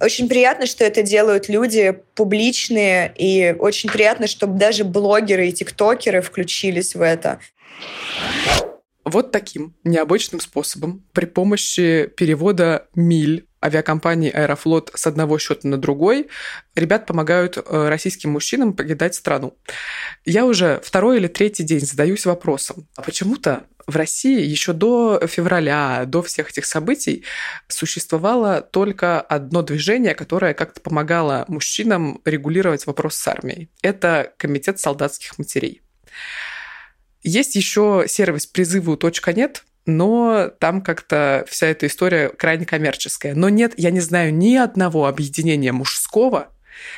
Очень 0.00 0.28
приятно, 0.28 0.66
что 0.66 0.84
это 0.84 1.02
делают 1.02 1.48
люди 1.48 1.96
публичные, 2.14 3.12
и 3.16 3.54
очень 3.58 3.90
приятно, 3.90 4.26
чтобы 4.26 4.58
даже 4.58 4.84
блогеры 4.84 5.48
и 5.48 5.52
тиктокеры 5.52 6.20
включились 6.20 6.94
в 6.94 7.02
это. 7.02 7.38
Вот 9.04 9.30
таким 9.30 9.74
необычным 9.84 10.40
способом 10.40 11.04
при 11.12 11.26
помощи 11.26 12.10
перевода 12.16 12.88
миль 12.94 13.46
авиакомпании 13.64 14.30
«Аэрофлот» 14.30 14.90
с 14.94 15.06
одного 15.06 15.38
счета 15.38 15.66
на 15.68 15.76
другой, 15.76 16.28
ребят 16.74 17.06
помогают 17.06 17.56
э, 17.56 17.88
российским 17.88 18.30
мужчинам 18.30 18.74
покидать 18.74 19.14
страну. 19.14 19.56
Я 20.24 20.44
уже 20.44 20.80
второй 20.84 21.16
или 21.18 21.26
третий 21.26 21.64
день 21.64 21.80
задаюсь 21.80 22.26
вопросом, 22.26 22.86
а 22.96 23.02
почему-то 23.02 23.64
в 23.86 23.96
России 23.96 24.40
еще 24.40 24.72
до 24.72 25.20
февраля, 25.26 26.04
до 26.06 26.22
всех 26.22 26.50
этих 26.50 26.64
событий 26.66 27.24
существовало 27.68 28.62
только 28.62 29.20
одно 29.20 29.62
движение, 29.62 30.14
которое 30.14 30.54
как-то 30.54 30.80
помогало 30.80 31.44
мужчинам 31.48 32.20
регулировать 32.24 32.86
вопрос 32.86 33.16
с 33.16 33.28
армией. 33.28 33.68
Это 33.82 34.32
Комитет 34.38 34.80
солдатских 34.80 35.38
матерей. 35.38 35.82
Есть 37.22 37.56
еще 37.56 38.04
сервис 38.06 38.46
призыву 38.46 38.98
.нет, 39.34 39.64
но 39.86 40.50
там 40.58 40.82
как-то 40.82 41.44
вся 41.48 41.66
эта 41.68 41.86
история 41.86 42.28
крайне 42.28 42.66
коммерческая. 42.66 43.34
Но 43.34 43.48
нет, 43.48 43.74
я 43.76 43.90
не 43.90 44.00
знаю 44.00 44.34
ни 44.34 44.56
одного 44.56 45.06
объединения 45.06 45.72
мужского, 45.72 46.48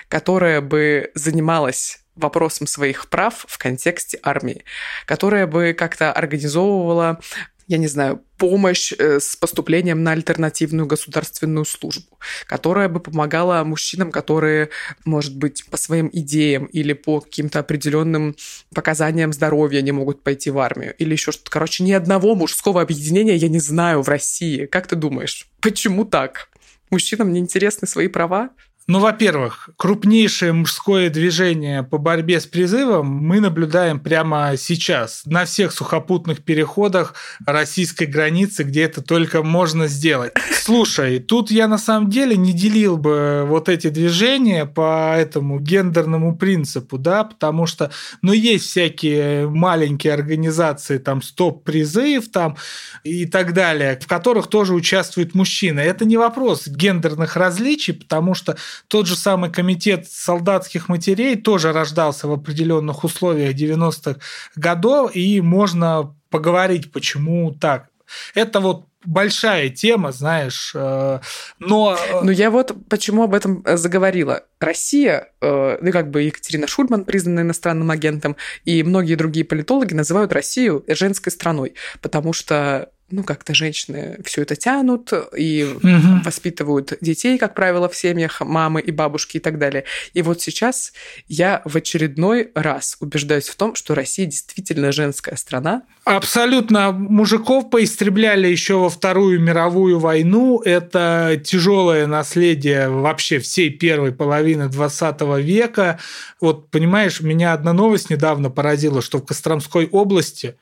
которое 0.08 0.60
бы 0.60 1.10
занималось 1.14 2.00
вопросом 2.14 2.66
своих 2.66 3.08
прав 3.08 3.44
в 3.46 3.58
контексте 3.58 4.18
армии, 4.22 4.64
которая 5.04 5.46
бы 5.46 5.74
как-то 5.76 6.12
организовывала 6.12 7.20
я 7.68 7.78
не 7.78 7.88
знаю, 7.88 8.22
помощь 8.38 8.92
э, 8.96 9.18
с 9.18 9.34
поступлением 9.34 10.02
на 10.02 10.12
альтернативную 10.12 10.86
государственную 10.86 11.64
службу, 11.64 12.18
которая 12.46 12.88
бы 12.88 13.00
помогала 13.00 13.64
мужчинам, 13.64 14.12
которые, 14.12 14.70
может 15.04 15.36
быть, 15.36 15.64
по 15.70 15.76
своим 15.76 16.08
идеям 16.12 16.66
или 16.66 16.92
по 16.92 17.20
каким-то 17.20 17.58
определенным 17.58 18.36
показаниям 18.74 19.32
здоровья 19.32 19.82
не 19.82 19.92
могут 19.92 20.22
пойти 20.22 20.50
в 20.50 20.58
армию, 20.58 20.94
или 20.98 21.12
еще 21.12 21.32
что-то. 21.32 21.50
Короче, 21.50 21.82
ни 21.82 21.92
одного 21.92 22.34
мужского 22.34 22.82
объединения 22.82 23.34
я 23.34 23.48
не 23.48 23.60
знаю 23.60 24.02
в 24.02 24.08
России. 24.08 24.66
Как 24.66 24.86
ты 24.86 24.94
думаешь, 24.94 25.48
почему 25.60 26.04
так? 26.04 26.48
Мужчинам 26.90 27.32
не 27.32 27.40
интересны 27.40 27.88
свои 27.88 28.06
права? 28.06 28.50
Ну, 28.88 29.00
во-первых, 29.00 29.70
крупнейшее 29.76 30.52
мужское 30.52 31.10
движение 31.10 31.82
по 31.82 31.98
борьбе 31.98 32.38
с 32.38 32.46
призывом 32.46 33.08
мы 33.08 33.40
наблюдаем 33.40 33.98
прямо 33.98 34.52
сейчас 34.56 35.22
на 35.24 35.44
всех 35.44 35.72
сухопутных 35.72 36.44
переходах 36.44 37.14
российской 37.44 38.04
границы, 38.04 38.62
где 38.62 38.82
это 38.82 39.02
только 39.02 39.42
можно 39.42 39.88
сделать. 39.88 40.34
Слушай, 40.52 41.18
тут 41.18 41.50
я 41.50 41.66
на 41.66 41.78
самом 41.78 42.10
деле 42.10 42.36
не 42.36 42.52
делил 42.52 42.96
бы 42.96 43.42
вот 43.48 43.68
эти 43.68 43.88
движения 43.88 44.66
по 44.66 45.16
этому 45.16 45.58
гендерному 45.58 46.36
принципу, 46.36 46.96
да, 46.96 47.24
потому 47.24 47.66
что, 47.66 47.90
ну, 48.22 48.32
есть 48.32 48.66
всякие 48.66 49.48
маленькие 49.48 50.12
организации, 50.12 50.98
там, 50.98 51.22
стоп-призыв, 51.22 52.30
там, 52.30 52.56
и 53.02 53.26
так 53.26 53.52
далее, 53.52 53.98
в 54.00 54.06
которых 54.06 54.46
тоже 54.46 54.74
участвуют 54.74 55.34
мужчины. 55.34 55.80
Это 55.80 56.04
не 56.04 56.16
вопрос 56.16 56.68
гендерных 56.68 57.34
различий, 57.34 57.94
потому 57.94 58.34
что 58.34 58.56
тот 58.88 59.06
же 59.06 59.16
самый 59.16 59.50
комитет 59.50 60.06
солдатских 60.10 60.88
матерей 60.88 61.36
тоже 61.36 61.72
рождался 61.72 62.28
в 62.28 62.32
определенных 62.32 63.04
условиях 63.04 63.54
90-х 63.54 64.20
годов, 64.56 65.14
и 65.14 65.40
можно 65.40 66.14
поговорить, 66.30 66.92
почему 66.92 67.52
так. 67.52 67.88
Это 68.34 68.60
вот 68.60 68.86
большая 69.06 69.70
тема, 69.70 70.12
знаешь, 70.12 70.72
э, 70.74 71.20
но... 71.58 71.96
Э, 71.96 72.20
ну, 72.22 72.30
я 72.30 72.50
вот 72.50 72.74
почему 72.88 73.22
об 73.22 73.34
этом 73.34 73.62
э, 73.64 73.76
заговорила. 73.76 74.42
Россия, 74.58 75.28
ну, 75.40 75.92
как 75.92 76.10
бы 76.10 76.22
Екатерина 76.22 76.66
Шульман, 76.66 77.04
признанная 77.04 77.44
иностранным 77.44 77.90
агентом, 77.90 78.36
и 78.64 78.82
многие 78.82 79.14
другие 79.14 79.44
политологи 79.44 79.94
называют 79.94 80.32
Россию 80.32 80.84
женской 80.88 81.30
страной, 81.30 81.74
потому 82.00 82.32
что 82.32 82.90
ну, 83.08 83.22
как-то 83.22 83.54
женщины 83.54 84.18
все 84.24 84.42
это 84.42 84.56
тянут 84.56 85.12
и 85.36 85.64
угу. 85.64 86.22
воспитывают 86.24 86.94
детей, 87.00 87.38
как 87.38 87.54
правило, 87.54 87.88
в 87.88 87.96
семьях, 87.96 88.40
мамы 88.40 88.80
и 88.80 88.90
бабушки 88.90 89.36
и 89.36 89.40
так 89.40 89.58
далее. 89.58 89.84
И 90.12 90.22
вот 90.22 90.40
сейчас 90.40 90.92
я 91.28 91.62
в 91.64 91.76
очередной 91.76 92.50
раз 92.54 92.96
убеждаюсь 92.98 93.48
в 93.48 93.54
том, 93.54 93.76
что 93.76 93.94
Россия 93.94 94.26
действительно 94.26 94.90
женская 94.90 95.36
страна. 95.36 95.82
Абсолютно. 96.04 96.90
Мужиков 96.90 97.70
поистребляли 97.70 98.48
еще 98.48 98.74
во 98.74 98.88
Вторую 98.88 99.40
мировую 99.40 100.00
войну. 100.00 100.60
Это 100.64 101.40
тяжелое 101.44 102.08
наследие 102.08 102.88
вообще 102.88 103.38
всей 103.38 103.70
первой 103.70 104.10
половины 104.10 104.68
20 104.68 105.20
века. 105.38 106.00
Вот, 106.40 106.70
понимаешь, 106.70 107.20
меня 107.20 107.52
одна 107.52 107.72
новость 107.72 108.10
недавно 108.10 108.50
поразила, 108.50 109.00
что 109.00 109.18
в 109.18 109.24
Костромской 109.24 109.86
области 109.86 110.56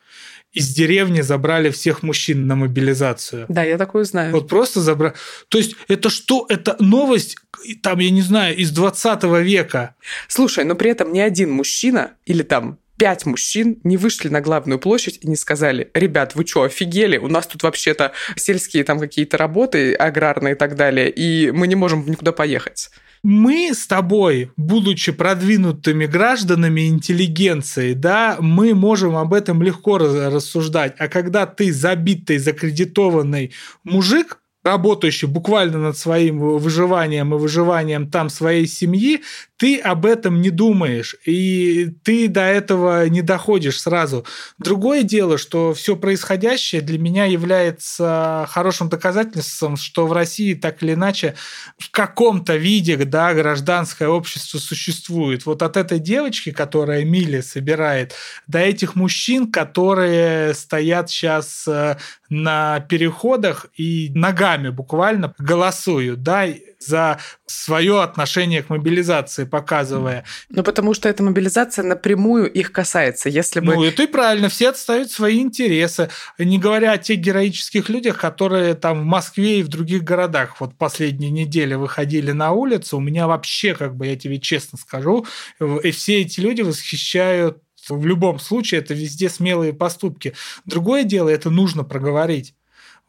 из 0.55 0.69
деревни 0.69 1.21
забрали 1.21 1.71
всех 1.71 2.03
мужчин 2.03 2.47
на 2.47 2.55
мобилизацию. 2.57 3.47
Да, 3.49 3.65
я 3.65 3.77
такую 3.77 4.05
знаю. 4.05 4.33
Вот 4.33 4.49
просто 4.49 4.81
забрали. 4.81 5.15
То 5.49 5.59
есть 5.59 5.77
это 5.89 6.09
что? 6.09 6.47
Это 6.49 6.77
новость, 6.79 7.37
там, 7.83 7.99
я 7.99 8.11
не 8.11 8.23
знаю, 8.23 8.57
из 8.57 8.71
20 8.71 9.25
века. 9.43 9.97
Слушай, 10.29 10.65
но 10.65 10.77
при 10.77 10.91
этом 10.91 11.13
ни 11.13 11.19
один 11.19 11.51
мужчина 11.51 12.13
или 12.25 12.43
там 12.43 12.79
пять 12.97 13.27
мужчин 13.27 13.81
не 13.83 13.97
вышли 13.97 14.29
на 14.29 14.41
главную 14.41 14.79
площадь 14.79 15.19
и 15.21 15.29
не 15.29 15.37
сказали, 15.37 15.91
ребят, 15.95 16.37
вы 16.37 16.47
что, 16.47 16.63
офигели? 16.63 17.19
У 17.19 17.27
нас 17.27 17.47
тут 17.49 17.65
вообще-то 17.65 18.13
сельские 18.37 18.85
там 18.85 19.01
какие-то 19.01 19.37
работы 19.37 19.95
аграрные 19.95 20.55
и 20.55 20.57
так 20.57 20.77
далее, 20.77 21.11
и 21.11 21.51
мы 21.51 21.67
не 21.67 21.75
можем 21.75 22.09
никуда 22.09 22.31
поехать 22.31 22.91
мы 23.25 23.73
с 23.73 23.87
тобой, 23.87 24.53
будучи 24.59 25.11
продвинутыми 25.11 26.05
гражданами 26.05 26.89
интеллигенции, 26.89 27.95
да, 27.95 28.37
мы 28.39 28.75
можем 28.75 29.17
об 29.17 29.33
этом 29.33 29.63
легко 29.63 29.97
рассуждать. 29.97 30.95
А 30.99 31.09
когда 31.09 31.47
ты 31.47 31.73
забитый, 31.73 32.37
закредитованный 32.37 33.53
мужик, 33.83 34.41
работающий 34.63 35.27
буквально 35.27 35.79
над 35.79 35.97
своим 35.97 36.39
выживанием 36.39 37.35
и 37.35 37.39
выживанием 37.39 38.11
там 38.11 38.29
своей 38.29 38.67
семьи, 38.67 39.23
ты 39.57 39.79
об 39.79 40.05
этом 40.05 40.41
не 40.41 40.51
думаешь, 40.51 41.15
и 41.25 41.91
ты 42.03 42.29
до 42.29 42.43
этого 42.43 43.09
не 43.09 43.23
доходишь 43.23 43.81
сразу. 43.81 44.27
Другое 44.59 45.05
дело, 45.05 45.39
что 45.39 45.75
все 45.75 45.97
происходящее 45.97 46.81
для 46.81 46.99
меня 46.99 47.25
является 47.25 48.47
хорошим 48.51 48.89
доказательством, 48.89 49.77
что 49.77 50.07
в 50.07 50.13
России 50.13 50.55
так 50.55 50.83
или 50.83 50.95
иначе 50.95 51.35
в 51.79 51.91
каком-то 51.91 52.57
виде 52.57 52.97
да, 52.97 53.33
гражданское 53.33 54.09
общество 54.09 54.59
существует. 54.59 55.47
Вот 55.47 55.63
от 55.63 55.77
этой 55.77 56.01
девочки, 56.01 56.51
которая 56.51 57.05
Мили 57.05 57.41
собирает, 57.41 58.15
до 58.47 58.59
этих 58.59 58.97
мужчин, 58.97 59.53
которые 59.53 60.55
стоят 60.55 61.11
сейчас 61.11 61.67
э, 61.69 61.97
на 62.29 62.81
переходах 62.81 63.67
и 63.77 64.11
ногами 64.15 64.71
буквально 64.71 65.35
голосуют, 65.39 66.23
да, 66.23 66.47
за 66.85 67.19
свое 67.47 68.03
отношение 68.03 68.63
к 68.63 68.71
мобилизации, 68.71 69.45
показывая. 69.45 70.25
Ну, 70.49 70.63
потому 70.63 70.95
что 70.95 71.09
эта 71.09 71.23
мобилизация 71.23 71.85
напрямую 71.85 72.51
их 72.51 72.73
касается. 72.73 73.29
Если 73.29 73.61
бы... 73.61 73.75
Ну, 73.75 73.85
и 73.85 73.91
ты 73.91 74.09
правильно, 74.09 74.49
все 74.49 74.71
отстают 74.71 75.11
свои 75.11 75.41
интересы, 75.41 76.11
не 76.39 76.59
говоря 76.59 76.93
о 76.93 76.99
тех 76.99 77.19
героических 77.19 77.89
людях, 77.89 78.19
которые 78.19 78.75
там 78.75 79.03
в 79.03 79.05
Москве 79.05 79.61
и 79.61 79.63
в 79.63 79.69
других 79.69 80.05
городах 80.05 80.61
вот 80.61 80.77
последние 80.77 81.31
недели 81.31 81.75
выходили 81.75 82.33
на 82.33 82.53
улицу. 82.53 82.99
У 82.99 83.01
меня 83.01 83.27
вообще, 83.27 83.75
как 83.75 83.97
бы 83.97 84.07
я 84.07 84.17
тебе 84.17 84.39
честно 84.39 84.79
скажу, 84.79 85.27
и 85.61 85.91
все 85.91 86.23
эти 86.23 86.41
люди 86.41 86.63
восхищают 86.63 87.59
в 87.89 88.07
любом 88.07 88.39
случае 88.39 88.81
это 88.81 88.95
везде 88.95 89.29
смелые 89.29 89.73
поступки. 89.73 90.35
Другое 90.65 91.05
дело, 91.05 91.29
это 91.29 91.51
нужно 91.51 91.85
проговорить 91.85 92.55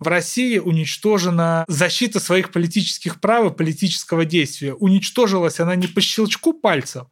в 0.06 0.08
России 0.08 0.60
уничтожена 0.60 1.66
защита 1.68 2.20
своих 2.20 2.52
политических 2.52 3.20
прав 3.20 3.52
и 3.52 3.56
политического 3.56 4.24
действия. 4.24 4.74
Уничтожилась 4.74 5.60
она 5.60 5.76
не 5.76 5.88
по 5.88 6.00
щелчку 6.00 6.54
пальцев, 6.54 7.08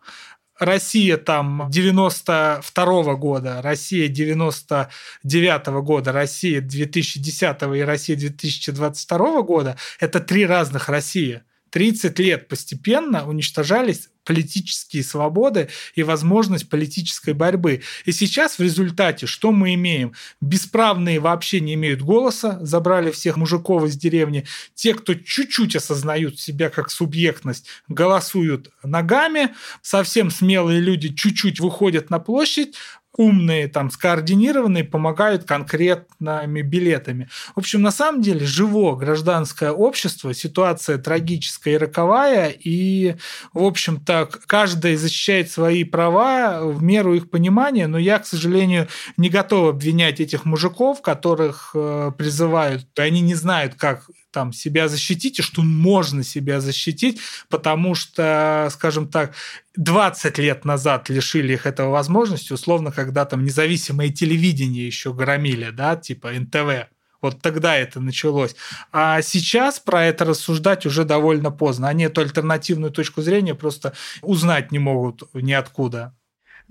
Россия 0.60 1.17
там 1.17 1.67
92 1.71 2.62
-го 2.86 3.17
года, 3.17 3.62
Россия 3.63 4.08
99 4.08 5.67
-го 5.67 5.82
года, 5.82 6.12
Россия 6.12 6.62
2010 6.62 7.75
и 7.75 7.82
Россия 7.82 8.15
2022 8.15 9.41
года– 9.41 9.75
это 9.99 10.19
три 10.19 10.45
разных 10.45 10.89
России. 10.89 11.41
30 11.71 12.19
лет 12.19 12.47
постепенно 12.47 13.27
уничтожались 13.27 14.10
политические 14.23 15.03
свободы 15.03 15.69
и 15.95 16.03
возможность 16.03 16.69
политической 16.69 17.33
борьбы. 17.33 17.81
И 18.05 18.12
сейчас 18.12 18.57
в 18.57 18.62
результате 18.62 19.27
что 19.27 19.51
мы 19.51 19.73
имеем? 19.73 20.13
Бесправные 20.41 21.19
вообще 21.19 21.59
не 21.59 21.73
имеют 21.73 22.01
голоса, 22.01 22.57
забрали 22.62 23.12
всех 23.12 23.38
мужиков 23.38 23.83
из 23.86 23.95
деревни. 23.95 24.45
Те, 24.75 24.93
кто 24.93 25.13
чуть-чуть 25.13 25.75
осознают 25.75 26.39
себя 26.39 26.69
как 26.69 26.89
субъектность, 26.89 27.67
голосуют 27.88 28.69
ногами. 28.83 29.49
Совсем 29.81 30.31
смелые 30.31 30.79
люди 30.79 31.13
чуть-чуть 31.13 31.59
выходят 31.59 32.09
на 32.09 32.19
площадь, 32.19 32.75
умные, 33.15 33.67
там, 33.67 33.91
скоординированные, 33.91 34.84
помогают 34.84 35.43
конкретными 35.43 36.62
билетами. 36.62 37.30
В 37.56 37.60
общем, 37.60 37.82
на 37.82 37.91
самом 37.91 38.21
деле, 38.21 38.45
живо 38.45 38.95
гражданское 38.95 39.71
общество, 39.71 40.34
ситуация 40.34 40.97
трагическая 40.97 41.76
и 41.76 41.78
роковая, 41.78 42.49
и, 42.49 43.15
в 43.54 43.63
общем-то, 43.63 44.30
каждый 44.47 44.95
защищает 44.95 45.52
свои 45.52 45.84
права 45.84 46.62
в 46.63 46.82
меру 46.82 47.13
их 47.13 47.30
понимания, 47.30 47.88
но 47.88 47.99
я, 47.99 48.17
к 48.19 48.26
сожалению, 48.26 48.88
не 49.17 49.30
готов 49.30 49.69
обвинять 49.69 50.19
этих 50.19 50.45
мужиков, 50.45 51.02
которых 51.02 51.71
э, 51.76 52.12
призывают, 52.17 52.88
они 52.97 53.21
не 53.21 53.36
знают, 53.36 53.76
как 53.76 54.10
там 54.34 54.52
себя 54.52 54.88
защитить, 54.88 55.39
и 55.39 55.43
что 55.43 55.62
можно 55.62 56.23
себя 56.23 56.60
защитить, 56.60 57.19
потому 57.49 57.93
что, 57.93 58.67
скажем 58.71 59.08
так, 59.08 59.34
20 59.76 60.38
лет 60.39 60.65
назад 60.65 61.10
лишили 61.10 61.54
их 61.54 61.65
этого 61.65 61.91
возможности, 61.91 62.52
условно, 62.52 62.91
когда 63.05 63.25
там 63.25 63.43
независимое 63.43 64.09
телевидение 64.09 64.85
еще 64.85 65.13
громили, 65.13 65.69
да, 65.71 65.95
типа 65.95 66.31
НТВ. 66.31 66.89
Вот 67.21 67.41
тогда 67.41 67.77
это 67.77 68.01
началось. 68.01 68.53
А 68.91 69.21
сейчас 69.21 69.79
про 69.79 70.05
это 70.05 70.25
рассуждать 70.25 70.85
уже 70.85 71.05
довольно 71.05 71.51
поздно. 71.51 71.87
Они 71.87 72.03
эту 72.03 72.19
альтернативную 72.19 72.91
точку 72.91 73.21
зрения 73.21 73.55
просто 73.55 73.93
узнать 74.21 74.73
не 74.73 74.79
могут 74.79 75.23
ниоткуда. 75.33 76.13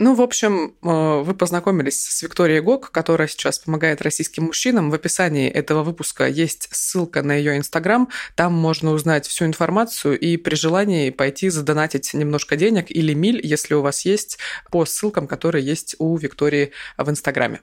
Ну, 0.04 0.14
в 0.16 0.20
общем, 0.20 0.74
э, 0.82 1.22
вы 1.22 1.32
познакомились 1.32 2.04
с 2.04 2.22
Викторией 2.22 2.58
Гог, 2.58 2.90
которая 2.90 3.28
сейчас 3.28 3.60
помогает 3.60 4.02
российским 4.02 4.46
мужчинам. 4.46 4.90
В 4.90 4.94
описании 4.94 5.48
этого 5.48 5.84
выпуска 5.84 6.26
есть 6.26 6.68
ссылка 6.72 7.22
на 7.22 7.34
ее 7.34 7.56
Инстаграм. 7.56 8.08
Там 8.34 8.52
можно 8.52 8.90
узнать 8.90 9.28
всю 9.28 9.44
информацию 9.44 10.18
и 10.18 10.36
при 10.38 10.56
желании 10.56 11.10
пойти 11.10 11.50
задонатить 11.50 12.14
немножко 12.14 12.56
денег 12.56 12.86
или 12.90 13.14
миль, 13.14 13.40
если 13.44 13.74
у 13.74 13.80
вас 13.80 14.04
есть, 14.04 14.38
по 14.72 14.84
ссылкам, 14.86 15.28
которые 15.28 15.64
есть 15.64 15.94
у 16.00 16.16
Виктории 16.16 16.72
в 16.98 17.08
Инстаграме. 17.08 17.60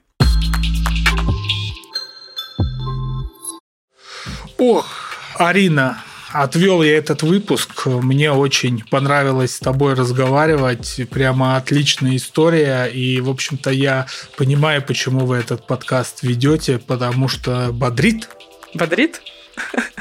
Ох, 4.56 4.86
Арина, 5.34 6.02
Отвел 6.32 6.82
я 6.82 6.96
этот 6.96 7.22
выпуск. 7.22 7.86
Мне 7.86 8.30
очень 8.30 8.84
понравилось 8.88 9.56
с 9.56 9.58
тобой 9.58 9.94
разговаривать. 9.94 11.00
Прямо 11.10 11.56
отличная 11.56 12.16
история. 12.16 12.84
И, 12.84 13.20
в 13.20 13.28
общем-то, 13.28 13.70
я 13.70 14.06
понимаю, 14.36 14.82
почему 14.82 15.26
вы 15.26 15.38
этот 15.38 15.66
подкаст 15.66 16.22
ведете, 16.22 16.78
потому 16.78 17.26
что 17.26 17.70
бодрит. 17.72 18.28
Бодрит? 18.74 19.22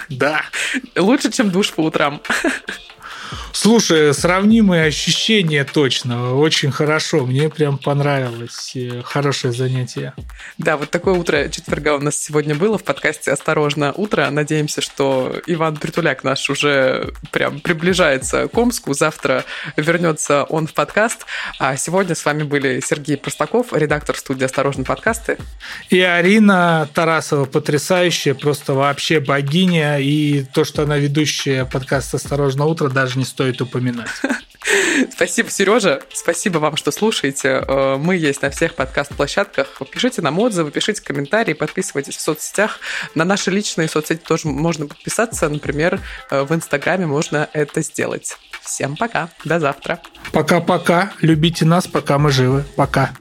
Да. 0.09 0.41
Лучше, 0.95 1.31
чем 1.31 1.49
душ 1.49 1.71
по 1.71 1.81
утрам. 1.81 2.21
Слушай, 3.61 4.13
сравнимые 4.13 4.85
ощущения 4.85 5.65
точно. 5.65 6.33
Очень 6.33 6.71
хорошо. 6.71 7.25
Мне 7.25 7.49
прям 7.49 7.77
понравилось. 7.77 8.71
Э, 8.73 9.01
хорошее 9.03 9.51
занятие. 9.51 10.13
Да, 10.57 10.77
вот 10.77 10.91
такое 10.91 11.15
утро 11.15 11.49
четверга 11.49 11.97
у 11.97 11.99
нас 11.99 12.15
сегодня 12.15 12.55
было 12.55 12.77
в 12.77 12.85
подкасте 12.85 13.33
«Осторожно, 13.33 13.91
утро». 13.91 14.29
Надеемся, 14.29 14.79
что 14.79 15.41
Иван 15.45 15.75
Притуляк 15.75 16.23
наш 16.23 16.49
уже 16.49 17.11
прям 17.31 17.59
приближается 17.59 18.47
к 18.47 18.57
Омску. 18.57 18.93
Завтра 18.93 19.43
вернется 19.75 20.45
он 20.45 20.65
в 20.65 20.73
подкаст. 20.73 21.25
А 21.59 21.75
сегодня 21.75 22.15
с 22.15 22.23
вами 22.23 22.43
были 22.43 22.79
Сергей 22.79 23.17
Простаков, 23.17 23.73
редактор 23.73 24.15
студии 24.15 24.45
«Осторожно, 24.45 24.85
подкасты». 24.85 25.37
И 25.89 25.99
Арина 25.99 26.87
Тарасова, 26.93 27.43
потрясающая, 27.43 28.35
просто 28.35 28.73
вообще 28.73 29.19
богиня. 29.19 29.99
И 29.99 30.45
то, 30.45 30.63
что 30.63 30.83
она 30.83 30.95
ведущая 30.95 31.65
подкаста 31.65 32.15
«Осторожно, 32.15 32.63
утро», 32.63 32.87
даже 32.87 33.19
не 33.19 33.25
стоит 33.25 33.48
упоминать. 33.57 34.09
Спасибо, 35.11 35.49
Сережа. 35.49 36.01
Спасибо 36.13 36.59
вам, 36.59 36.75
что 36.75 36.91
слушаете. 36.91 37.63
Э, 37.67 37.97
мы 37.97 38.15
есть 38.15 38.41
на 38.41 38.49
всех 38.49 38.75
подкаст-площадках. 38.75 39.81
Пишите 39.91 40.21
нам 40.21 40.37
отзывы, 40.39 40.71
пишите 40.71 41.01
комментарии, 41.01 41.53
подписывайтесь 41.53 42.17
в 42.17 42.21
соцсетях. 42.21 42.79
На 43.15 43.25
наши 43.25 43.51
личные 43.51 43.87
соцсети 43.87 44.21
тоже 44.21 44.47
можно 44.47 44.87
подписаться. 44.87 45.49
Например, 45.49 45.99
э, 46.29 46.43
в 46.43 46.53
Инстаграме 46.53 47.05
можно 47.05 47.49
это 47.53 47.81
сделать. 47.81 48.37
Всем 48.61 48.95
пока. 48.95 49.29
До 49.45 49.59
завтра. 49.59 49.99
Пока-пока. 50.31 51.13
Любите 51.21 51.65
нас, 51.65 51.87
пока 51.87 52.17
мы 52.17 52.31
живы. 52.31 52.63
Пока. 52.75 53.11